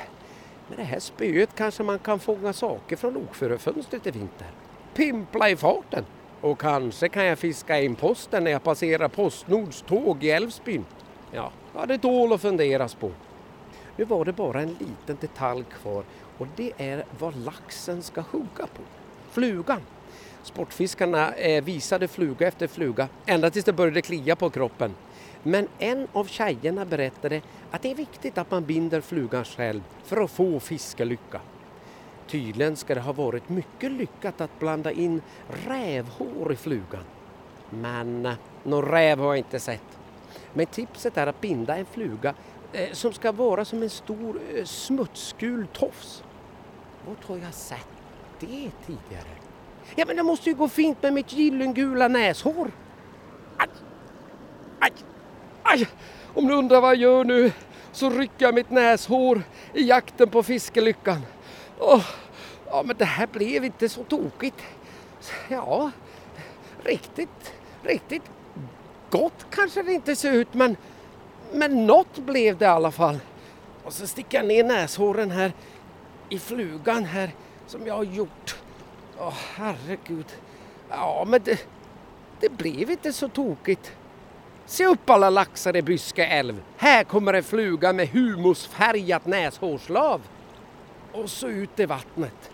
Med 0.70 0.78
det 0.78 0.84
här 0.84 1.00
spöet 1.00 1.50
kanske 1.56 1.84
man 1.84 2.00
kan 2.00 2.20
fånga 2.20 2.54
saker 2.54 2.96
från 2.96 3.14
lokförarfönstret 3.14 4.08
i 4.08 4.12
vinter. 4.12 4.48
Pimpla 4.94 5.50
i 5.50 5.56
farten. 5.56 6.06
Och 6.42 6.60
kanske 6.60 7.10
kan 7.10 7.26
jag 7.26 7.40
fiska 7.40 7.82
in 7.82 7.96
posten 7.96 8.44
när 8.44 8.52
jag 8.52 8.64
passerar 8.64 9.08
Postnords 9.08 9.82
tåg 9.82 10.24
i 10.24 10.32
Älvsbyn. 10.32 10.86
Ja, 11.32 11.52
ja 11.76 11.86
det 11.86 11.98
tål 11.98 12.34
att 12.34 12.42
funderas 12.42 12.96
på. 12.96 13.12
Nu 13.98 14.06
var 14.06 14.26
det 14.26 14.34
bara 14.34 14.62
en 14.62 14.76
liten 14.80 15.18
detalj 15.22 15.64
kvar 15.82 16.04
och 16.38 16.48
det 16.56 16.74
är 16.78 17.06
vad 17.20 17.36
laxen 17.36 18.04
ska 18.04 18.22
hugga 18.22 18.68
på. 18.68 18.82
Flugan. 19.32 19.82
Sportfiskarna 20.44 21.34
eh, 21.34 21.64
visade 21.64 22.08
fluga 22.08 22.48
efter 22.48 22.68
fluga 22.68 23.08
ända 23.26 23.50
tills 23.50 23.66
det 23.66 23.74
började 23.74 24.02
klia 24.02 24.36
på 24.36 24.50
kroppen. 24.50 24.96
Men 25.44 25.68
en 25.80 26.08
av 26.14 26.26
tjejerna 26.26 26.86
berättade 26.86 27.42
att 27.72 27.82
det 27.82 27.92
är 27.92 27.96
viktigt 27.96 28.38
att 28.38 28.52
man 28.52 28.66
binder 28.66 29.02
flugan 29.02 29.46
själv 29.46 29.82
för 30.04 30.24
att 30.24 30.32
få 30.32 30.60
fiskelycka. 30.60 31.42
Tydligen 32.28 32.76
ska 32.76 32.96
det 32.96 33.02
ha 33.02 33.14
varit 33.14 33.50
mycket 33.50 33.92
lyckat 33.92 34.42
att 34.42 34.60
blanda 34.60 34.92
in 34.92 35.22
rävhår 35.68 36.54
i 36.54 36.56
flugan. 36.56 37.04
Men 37.70 38.26
eh, 38.26 38.34
någon 38.64 38.86
räv 38.86 39.20
har 39.20 39.28
jag 39.28 39.38
inte 39.38 39.60
sett. 39.60 39.98
Men 40.54 40.66
tipset 40.66 41.18
är 41.18 41.28
att 41.28 41.42
binda 41.42 41.78
en 41.78 41.86
fluga 41.86 42.34
som 42.92 43.14
ska 43.14 43.32
vara 43.32 43.66
som 43.66 43.84
en 43.84 43.90
stor 43.90 44.42
eh, 44.56 44.66
smutsgul 44.66 45.68
tofs. 45.74 46.24
Vart 47.08 47.26
har 47.26 47.38
jag 47.38 47.54
sett 47.54 47.88
det 48.40 48.72
tidigare? 48.86 49.30
Ja 49.96 50.06
men 50.06 50.16
det 50.16 50.24
måste 50.24 50.50
ju 50.50 50.56
gå 50.56 50.70
fint 50.70 51.04
med 51.04 51.14
mitt 51.14 51.34
gyllengula 51.34 52.08
näshår. 52.08 52.72
Aj! 53.58 53.70
Aj! 54.80 54.92
Aj! 55.64 55.88
Om 56.34 56.48
du 56.48 56.54
undrar 56.54 56.82
vad 56.82 56.96
jag 56.96 57.02
gör 57.02 57.24
nu 57.24 57.52
så 57.92 58.10
rycker 58.10 58.46
jag 58.46 58.56
mitt 58.56 58.70
näshår 58.70 59.42
i 59.74 59.88
jakten 59.88 60.30
på 60.30 60.44
fiskelyckan. 60.44 61.22
Oh, 61.80 62.06
ja 62.66 62.84
men 62.86 62.98
det 62.98 63.06
här 63.06 63.28
blev 63.28 63.66
inte 63.66 63.90
så 63.90 64.04
tokigt. 64.04 64.62
Ja, 65.50 65.92
riktigt, 66.84 67.54
riktigt 67.84 68.24
gott 69.10 69.46
kanske 69.50 69.84
det 69.84 69.94
inte 69.94 70.16
ser 70.16 70.32
ut 70.32 70.54
men 70.54 70.78
men 71.52 71.88
något 71.88 72.18
blev 72.18 72.58
det 72.58 72.66
i 72.66 72.68
alla 72.68 72.92
fall. 72.92 73.20
Och 73.84 73.94
så 73.94 74.08
sticker 74.08 74.38
jag 74.38 74.48
ner 74.48 74.64
näshåren 74.64 75.32
här 75.32 75.54
i 76.30 76.40
flugan 76.40 77.06
här 77.06 77.32
som 77.68 77.88
jag 77.88 77.96
har 77.96 78.04
gjort. 78.04 78.56
Åh 79.20 79.34
herregud. 79.56 80.26
Ja 80.90 81.26
men 81.28 81.42
det, 81.44 81.68
det 82.40 82.50
blev 82.50 82.92
inte 82.92 83.14
så 83.14 83.30
tokigt. 83.30 83.92
Se 84.66 84.86
upp 84.86 85.10
alla 85.10 85.30
laxar 85.30 85.76
i 85.76 85.82
Byske 85.82 86.26
älv. 86.26 86.62
Här 86.78 87.04
kommer 87.04 87.34
en 87.34 87.44
fluga 87.44 87.94
med 87.94 88.08
humusfärgat 88.08 89.26
näshårslav. 89.26 90.22
Och 91.12 91.30
så 91.30 91.48
ut 91.48 91.80
i 91.80 91.86
vattnet. 91.86 92.52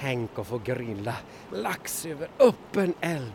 Tänk 0.00 0.38
att 0.38 0.46
få 0.46 0.58
grilla 0.58 1.14
lax 1.52 2.06
över 2.06 2.28
öppen 2.38 2.94
eld. 3.00 3.32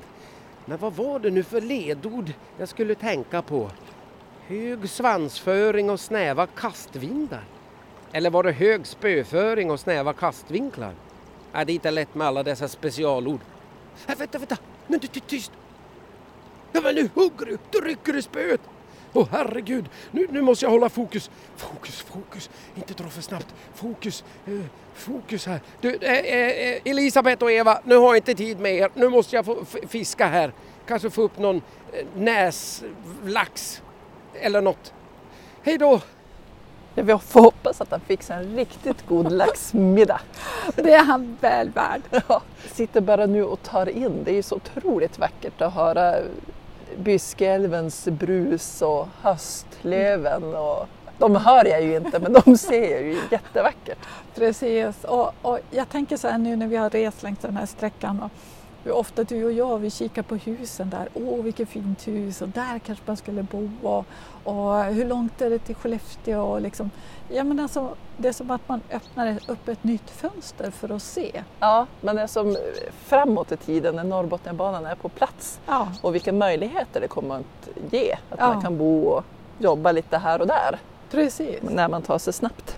Men 0.65 0.77
vad 0.77 0.93
var 0.93 1.19
det 1.19 1.31
nu 1.31 1.43
för 1.43 1.61
ledord 1.61 2.33
jag 2.57 2.69
skulle 2.69 2.95
tänka 2.95 3.41
på? 3.41 3.71
Hög 4.47 4.89
svansföring 4.89 5.89
och 5.89 5.99
snäva 5.99 6.47
kastvindar? 6.47 7.43
Eller 8.11 8.29
var 8.29 8.43
det 8.43 8.51
hög 8.51 8.87
spöföring 8.87 9.71
och 9.71 9.79
snäva 9.79 10.13
kastvinklar? 10.13 10.93
Ja, 11.51 11.65
det 11.65 11.71
är 11.71 11.73
inte 11.73 11.91
lätt 11.91 12.15
med 12.15 12.27
alla 12.27 12.43
dessa 12.43 12.67
specialord. 12.67 13.39
Ja, 14.07 14.13
vänta, 14.17 14.37
vänta! 14.37 14.57
Nu, 14.87 14.99
ty, 14.99 15.19
tyst! 15.19 15.51
Ja, 16.71 16.81
men 16.81 16.95
nu 16.95 17.09
hugger 17.13 17.45
du! 17.45 17.57
Du 17.71 17.81
rycker 17.81 18.17
i 18.17 18.21
spöet! 18.21 18.61
Åh 19.13 19.23
oh, 19.23 19.27
herregud, 19.31 19.85
nu, 20.11 20.27
nu 20.31 20.41
måste 20.41 20.65
jag 20.65 20.71
hålla 20.71 20.89
fokus. 20.89 21.29
Fokus, 21.55 22.01
fokus, 22.01 22.49
inte 22.75 22.93
dra 22.93 23.09
för 23.09 23.21
snabbt. 23.21 23.55
Fokus, 23.73 24.23
eh, 24.45 24.53
fokus 24.93 25.45
här. 25.45 25.61
Du, 25.81 25.95
eh, 25.95 26.13
eh, 26.13 26.49
eh 26.49 26.81
Elisabeth 26.85 27.43
och 27.43 27.51
Eva, 27.51 27.81
nu 27.83 27.95
har 27.95 28.07
jag 28.07 28.17
inte 28.17 28.35
tid 28.35 28.59
med 28.59 28.75
er. 28.75 28.89
Nu 28.93 29.09
måste 29.09 29.35
jag 29.35 29.45
få 29.45 29.65
fiska 29.87 30.27
här. 30.27 30.53
Kanske 30.87 31.09
få 31.09 31.21
upp 31.21 31.37
någon 31.37 31.61
eh, 31.93 32.05
näslax 32.15 33.81
eller 34.41 34.61
något. 34.61 34.93
Hej 35.63 35.77
då! 35.77 36.01
Ja, 36.95 37.03
vi 37.03 37.17
får 37.17 37.41
hoppas 37.41 37.81
att 37.81 37.91
han 37.91 37.99
fixar 37.99 38.37
en 38.37 38.55
riktigt 38.55 39.07
god 39.07 39.31
laxmiddag. 39.31 40.21
Det 40.75 40.93
är 40.93 41.03
han 41.03 41.37
väl 41.41 41.69
värd. 41.69 42.01
Ja, 42.27 42.41
sitter 42.73 43.01
bara 43.01 43.25
nu 43.25 43.43
och 43.43 43.63
tar 43.63 43.89
in. 43.89 44.23
Det 44.23 44.31
är 44.31 44.35
ju 44.35 44.43
så 44.43 44.55
otroligt 44.55 45.19
vackert 45.19 45.61
att 45.61 45.73
höra 45.73 46.15
Byskeälvens 46.97 48.05
brus 48.05 48.81
och 48.81 49.07
höstlöven. 49.21 50.43
Och, 50.55 50.87
de 51.17 51.35
hör 51.35 51.65
jag 51.65 51.83
ju 51.83 51.95
inte 51.95 52.19
men 52.19 52.33
de 52.33 52.57
ser 52.57 52.91
jag 52.91 53.01
ju 53.01 53.17
jättevackert. 53.31 53.97
Precis 54.35 55.03
och, 55.03 55.33
och 55.41 55.59
jag 55.71 55.89
tänker 55.89 56.17
så 56.17 56.27
här 56.27 56.37
nu 56.37 56.55
när 56.55 56.67
vi 56.67 56.75
har 56.75 56.89
rest 56.89 57.23
längs 57.23 57.39
den 57.39 57.57
här 57.57 57.65
sträckan 57.65 58.21
och 58.21 58.31
hur 58.85 58.91
ofta 58.91 59.23
du 59.23 59.45
och 59.45 59.51
jag 59.51 59.77
vi 59.79 59.89
kikar 59.89 60.21
på 60.21 60.35
husen 60.35 60.89
där. 60.89 61.09
Åh 61.13 61.43
vilket 61.43 61.69
fint 61.69 62.07
hus 62.07 62.41
och 62.41 62.47
där 62.49 62.79
kanske 62.79 63.03
man 63.07 63.17
skulle 63.17 63.43
bo 63.43 63.69
och, 63.83 64.05
och 64.43 64.83
hur 64.83 65.05
långt 65.05 65.41
är 65.41 65.49
det 65.49 65.59
till 65.59 65.75
Skellefteå? 65.75 66.41
Och 66.41 66.61
liksom, 66.61 66.91
ja, 67.29 67.43
men 67.43 67.59
alltså, 67.59 67.95
det 68.17 68.27
är 68.27 68.33
som 68.33 68.51
att 68.51 68.69
man 68.69 68.81
öppnar 68.91 69.39
upp 69.47 69.67
ett 69.67 69.83
nytt 69.83 70.09
fönster 70.09 70.71
för 70.71 70.95
att 70.95 71.01
se. 71.01 71.43
Ja, 71.59 71.87
men 72.01 72.15
det 72.15 72.21
är 72.21 72.27
som 72.27 72.57
framåt 73.05 73.51
i 73.51 73.57
tiden 73.57 73.95
när 73.95 74.03
Norrbotniabanan 74.03 74.85
är 74.85 74.95
på 74.95 75.09
plats 75.09 75.59
Ja, 75.65 75.87
och 76.01 76.15
vilka 76.15 76.33
möjligheter 76.33 77.01
det 77.01 77.07
kommer 77.07 77.35
att 77.35 77.69
ge. 77.91 78.13
Att 78.13 78.39
Ja. 78.39 78.47
man 78.53 78.61
kan 78.61 78.77
bo 78.77 79.03
och 79.05 79.23
jobba 79.59 79.91
lite 79.91 80.17
här 80.17 80.41
och 80.41 80.47
där 80.47 80.79
precis. 81.11 81.59
när 81.61 81.87
man 81.89 82.01
tar 82.01 82.17
sig 82.17 82.33
snabbt. 82.33 82.77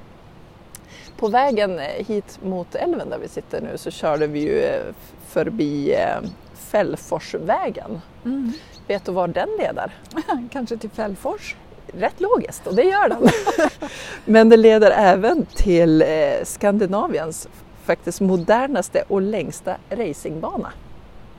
På 1.17 1.27
vägen 1.27 1.79
hit 1.97 2.39
mot 2.43 2.75
älven 2.75 3.09
där 3.09 3.17
vi 3.17 3.27
sitter 3.27 3.61
nu 3.61 3.77
så 3.77 3.91
körde 3.91 4.27
vi 4.27 4.39
ju 4.39 4.61
eh, 4.61 4.81
förbi 5.27 5.93
eh, 5.93 6.29
Fällforsvägen. 6.53 8.01
Mm. 8.25 8.53
Vet 8.87 9.05
du 9.05 9.11
var 9.11 9.27
den 9.27 9.49
leder? 9.59 9.91
Kanske 10.51 10.77
till 10.77 10.89
Fällfors? 10.89 11.55
Rätt 11.93 12.21
logiskt 12.21 12.67
och 12.67 12.75
det 12.75 12.83
gör 12.83 13.09
den. 13.09 13.29
Men 14.25 14.49
det 14.49 14.57
leder 14.57 14.91
även 14.91 15.45
till 15.45 16.01
eh, 16.01 16.07
Skandinaviens 16.43 17.47
faktiskt 17.83 18.21
modernaste 18.21 19.03
och 19.07 19.21
längsta 19.21 19.75
racingbana. 19.89 20.71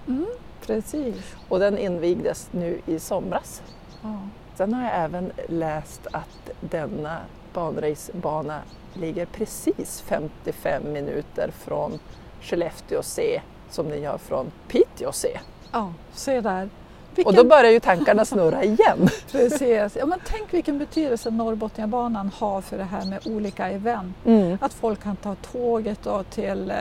Mm. 0.09 0.27
Precis. 0.67 1.17
Och 1.49 1.59
den 1.59 1.79
invigdes 1.79 2.49
nu 2.51 2.81
i 2.87 2.99
somras. 2.99 3.63
Ja. 4.03 4.19
Sen 4.57 4.75
har 4.75 4.83
jag 4.83 5.05
även 5.05 5.33
läst 5.49 6.07
att 6.13 6.51
denna 6.61 7.19
banracebana 7.53 8.61
ligger 8.99 9.27
precis 9.27 10.03
55 10.07 10.93
minuter 10.93 11.51
från 11.59 11.99
Skellefteå 12.41 13.03
C 13.03 13.41
som 13.71 13.89
den 13.89 14.03
gör 14.03 14.19
från 14.19 14.51
Piteå 14.69 15.13
C. 15.13 15.29
ja, 15.73 15.93
se 16.13 16.41
där. 16.41 16.69
Och 17.13 17.19
Vilken, 17.19 17.35
då 17.35 17.45
börjar 17.45 17.71
ju 17.71 17.81
tankarna 17.81 18.25
snurra 18.25 18.65
igen. 18.65 19.09
precis. 19.33 19.97
Ja, 19.97 20.07
men 20.07 20.21
tänk 20.25 20.55
vilken 20.55 20.79
betydelse 20.79 21.31
Norrbotniabanan 21.31 22.31
har 22.35 22.61
för 22.61 22.79
det 22.79 22.85
här 22.85 23.05
med 23.05 23.27
olika 23.27 23.71
event. 23.71 24.17
Mm. 24.25 24.59
Att 24.61 24.75
folk 24.75 25.03
kan 25.03 25.17
ta 25.17 25.35
tåget 25.35 26.07
till 26.31 26.73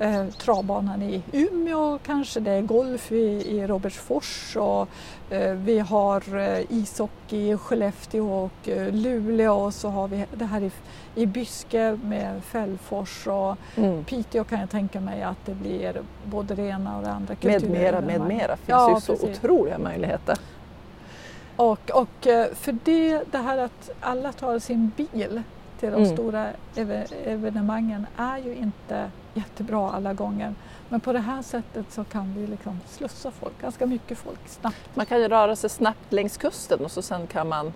eh, 0.00 0.26
travbanan 0.26 1.02
i 1.02 1.22
Umeå, 1.32 1.98
kanske 2.06 2.40
det 2.40 2.50
är 2.50 2.62
golf 2.62 3.12
i, 3.12 3.16
i 3.56 3.66
Robertsfors 3.66 4.56
och 4.56 4.88
eh, 5.34 5.54
vi 5.54 5.78
har 5.78 6.36
eh, 6.38 6.72
ishockey 6.72 7.50
i 7.52 7.56
Skellefteå 7.56 8.44
och 8.44 8.68
eh, 8.68 8.92
Luleå 8.92 9.54
och 9.64 9.74
så 9.74 9.88
har 9.88 10.08
vi 10.08 10.24
det 10.34 10.44
här 10.44 10.60
i, 10.62 10.70
i 11.14 11.26
Byske 11.26 11.98
med 12.04 12.44
Fällfors 12.44 13.26
och 13.26 13.56
Mm. 13.76 14.04
Piteå 14.04 14.44
kan 14.44 14.60
jag 14.60 14.70
tänka 14.70 15.00
mig 15.00 15.22
att 15.22 15.46
det 15.46 15.54
blir 15.54 16.02
både 16.24 16.54
det 16.54 16.62
ena 16.62 16.96
och 16.96 17.02
det 17.02 17.10
andra. 17.10 17.34
Med 17.42 17.70
mera, 17.70 18.00
med 18.00 18.20
mera. 18.20 18.56
finns 18.56 18.68
Ja, 18.68 18.94
ju 18.94 19.00
så 19.00 19.12
precis. 19.12 19.38
otroliga 19.44 19.78
möjligheter. 19.78 20.38
Och, 21.56 21.90
och 21.90 22.26
eh, 22.26 22.46
för 22.54 22.76
det, 22.84 23.22
det 23.30 23.38
här 23.38 23.58
att 23.58 23.90
alla 24.00 24.32
tar 24.32 24.58
sin 24.58 24.92
bil 24.96 25.42
till 25.80 25.90
de 25.90 25.96
Mm. 26.02 26.16
stora 26.16 26.46
eve, 26.76 27.06
evenemangen 27.24 28.06
är 28.16 28.38
ju 28.38 28.54
inte 28.54 29.10
jättebra 29.34 29.90
alla 29.92 30.12
gånger. 30.12 30.54
Men 30.88 31.00
på 31.00 31.12
det 31.12 31.18
här 31.18 31.42
sättet 31.42 31.86
så 31.92 32.04
kan 32.04 32.34
vi 32.36 32.46
liksom 32.46 32.80
slussa 32.90 33.30
folk, 33.30 33.60
ganska 33.60 33.86
mycket 33.86 34.18
folk 34.18 34.38
snabbt. 34.48 34.76
Man 34.94 35.06
kan 35.06 35.20
ju 35.20 35.28
röra 35.28 35.56
sig 35.56 35.70
snabbt 35.70 36.12
längs 36.12 36.36
kusten 36.36 36.80
och 36.84 36.90
så 36.90 37.02
sen 37.02 37.26
kan 37.26 37.48
man 37.48 37.72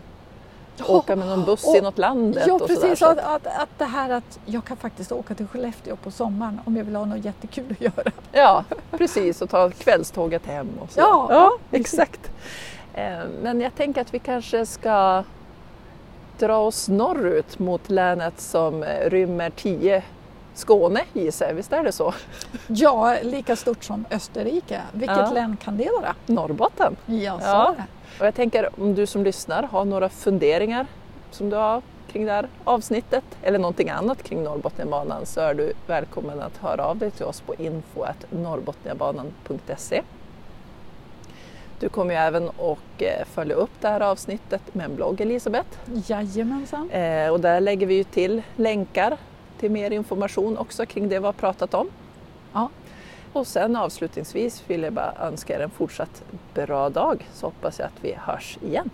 åka 0.87 1.17
med 1.17 1.29
någon 1.29 1.45
buss 1.45 1.64
och- 1.69 1.77
inåt 1.77 1.99
landet. 1.99 2.45
Ja 2.47 2.55
och 2.55 2.67
precis, 2.67 2.99
Så 2.99 3.07
att, 3.07 3.19
att, 3.19 3.47
att 3.47 3.69
det 3.79 3.85
här 3.85 4.11
att 4.11 4.38
jag 4.47 4.64
kan 4.64 4.77
faktiskt 4.77 5.12
åka 5.12 5.35
till 5.35 5.47
Skellefteå 5.47 5.97
på 5.97 6.11
sommaren 6.11 6.61
om 6.64 6.77
jag 6.77 6.85
vill 6.85 6.97
ha 6.97 7.05
något 7.05 7.25
jättekul 7.25 7.71
att 7.71 7.81
göra. 7.81 8.11
Ja, 8.33 8.64
precis 8.90 9.43
och 9.43 9.51
ta 9.51 9.71
kvällståget 9.71 10.47
hem. 10.47 10.69
Och 10.81 10.90
så. 10.93 11.01
Ja, 11.01 11.27
ja 11.31 11.51
exakt. 11.71 12.31
Eh, 12.95 13.19
Men 13.43 13.61
jag 13.61 13.75
tänker 13.75 14.01
att 14.01 14.14
vi 14.14 14.19
kanske 14.19 14.67
ska 14.67 15.25
dra 16.38 16.57
oss 16.57 16.88
norrut 16.88 17.59
mot 17.59 17.90
länet 17.90 18.40
som 18.40 18.83
eh, 18.83 19.11
rymmer 19.11 19.51
10 19.51 20.03
Skåne 20.55 21.01
gissar 21.12 21.47
jag, 21.47 21.55
visst 21.55 21.73
är 21.73 21.83
det 21.85 21.93
så? 21.93 22.14
Ja, 22.67 23.17
lika 23.23 23.57
stort 23.57 23.85
som 23.85 24.05
Österrike. 24.11 24.81
Vilket 24.93 25.17
Ja. 25.17 25.31
län 25.31 25.57
kan 25.57 25.77
det 25.77 25.90
vara? 26.01 26.14
Norrbotten. 26.27 26.97
Jag 27.07 27.43
sa 27.43 27.49
Ja. 27.49 27.75
Och 28.21 28.27
jag 28.27 28.35
tänker 28.35 28.81
om 28.81 28.95
du 28.95 29.07
som 29.07 29.25
lyssnar 29.25 29.62
har 29.62 29.85
några 29.85 30.09
funderingar 30.09 30.87
som 31.31 31.51
du 31.51 31.57
har 31.57 31.83
kring 32.12 32.27
det 32.27 32.33
här 32.33 32.49
avsnittet 32.64 33.25
eller 33.43 33.59
någonting 33.59 33.90
annat 33.90 34.23
kring 34.23 34.43
Norrbotniabanan 34.43 35.27
så 35.27 35.40
är 35.40 35.55
du 35.55 35.73
välkommen 35.87 36.43
att 36.43 36.57
höra 36.57 36.85
av 36.87 36.99
dig 36.99 37.11
till 37.11 37.25
oss 37.25 37.40
på 37.40 37.55
info.norrbotniabanan.se. 37.55 40.03
Du 41.81 41.88
kommer 41.88 42.14
ju 42.14 42.21
även 42.21 42.49
att 42.49 42.79
eh, 43.03 43.25
följa 43.35 43.55
upp 43.57 43.71
det 43.81 43.88
här 43.88 44.01
avsnittet 44.01 44.75
med 44.75 44.85
en 44.85 44.97
blogg 44.97 45.21
Elisabeth 45.21 45.69
Jajamensan. 46.07 46.90
eh, 46.90 47.29
och 47.31 47.40
där 47.40 47.61
lägger 47.61 47.87
vi 47.87 47.95
ju 47.95 48.05
till 48.05 48.43
länkar 48.57 49.17
till 49.59 49.71
mer 49.71 49.90
information 49.90 50.59
också 50.59 50.87
kring 50.87 51.09
det 51.09 51.19
vi 51.19 51.27
har 51.27 51.33
pratat 51.33 51.75
om. 51.75 51.88
Ja. 52.53 52.69
Och 53.33 53.47
sen 53.47 53.77
avslutningsvis 53.77 54.64
vill 54.67 54.83
jag 54.83 54.93
bara 54.93 55.14
önska 55.21 55.59
er 55.59 55.61
en 55.61 55.71
fortsatt 55.71 56.25
bra 56.55 56.90
dag 56.90 57.29
så 57.33 57.47
hoppas 57.47 57.79
jag 57.79 57.87
att 57.87 58.05
vi 58.05 58.14
hörs 58.19 58.59
igen. 58.62 58.90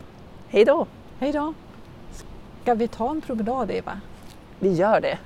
Hej 0.49 0.64
då! 0.64 0.87
Hej 1.18 1.33
då! 1.33 1.55
Ska 2.62 2.75
vi 2.75 2.88
ta 2.88 3.11
en 3.11 3.20
promenad 3.20 3.70
Eva? 3.70 4.01
Vi 4.59 4.73
gör 4.73 5.01
det! 5.01 5.18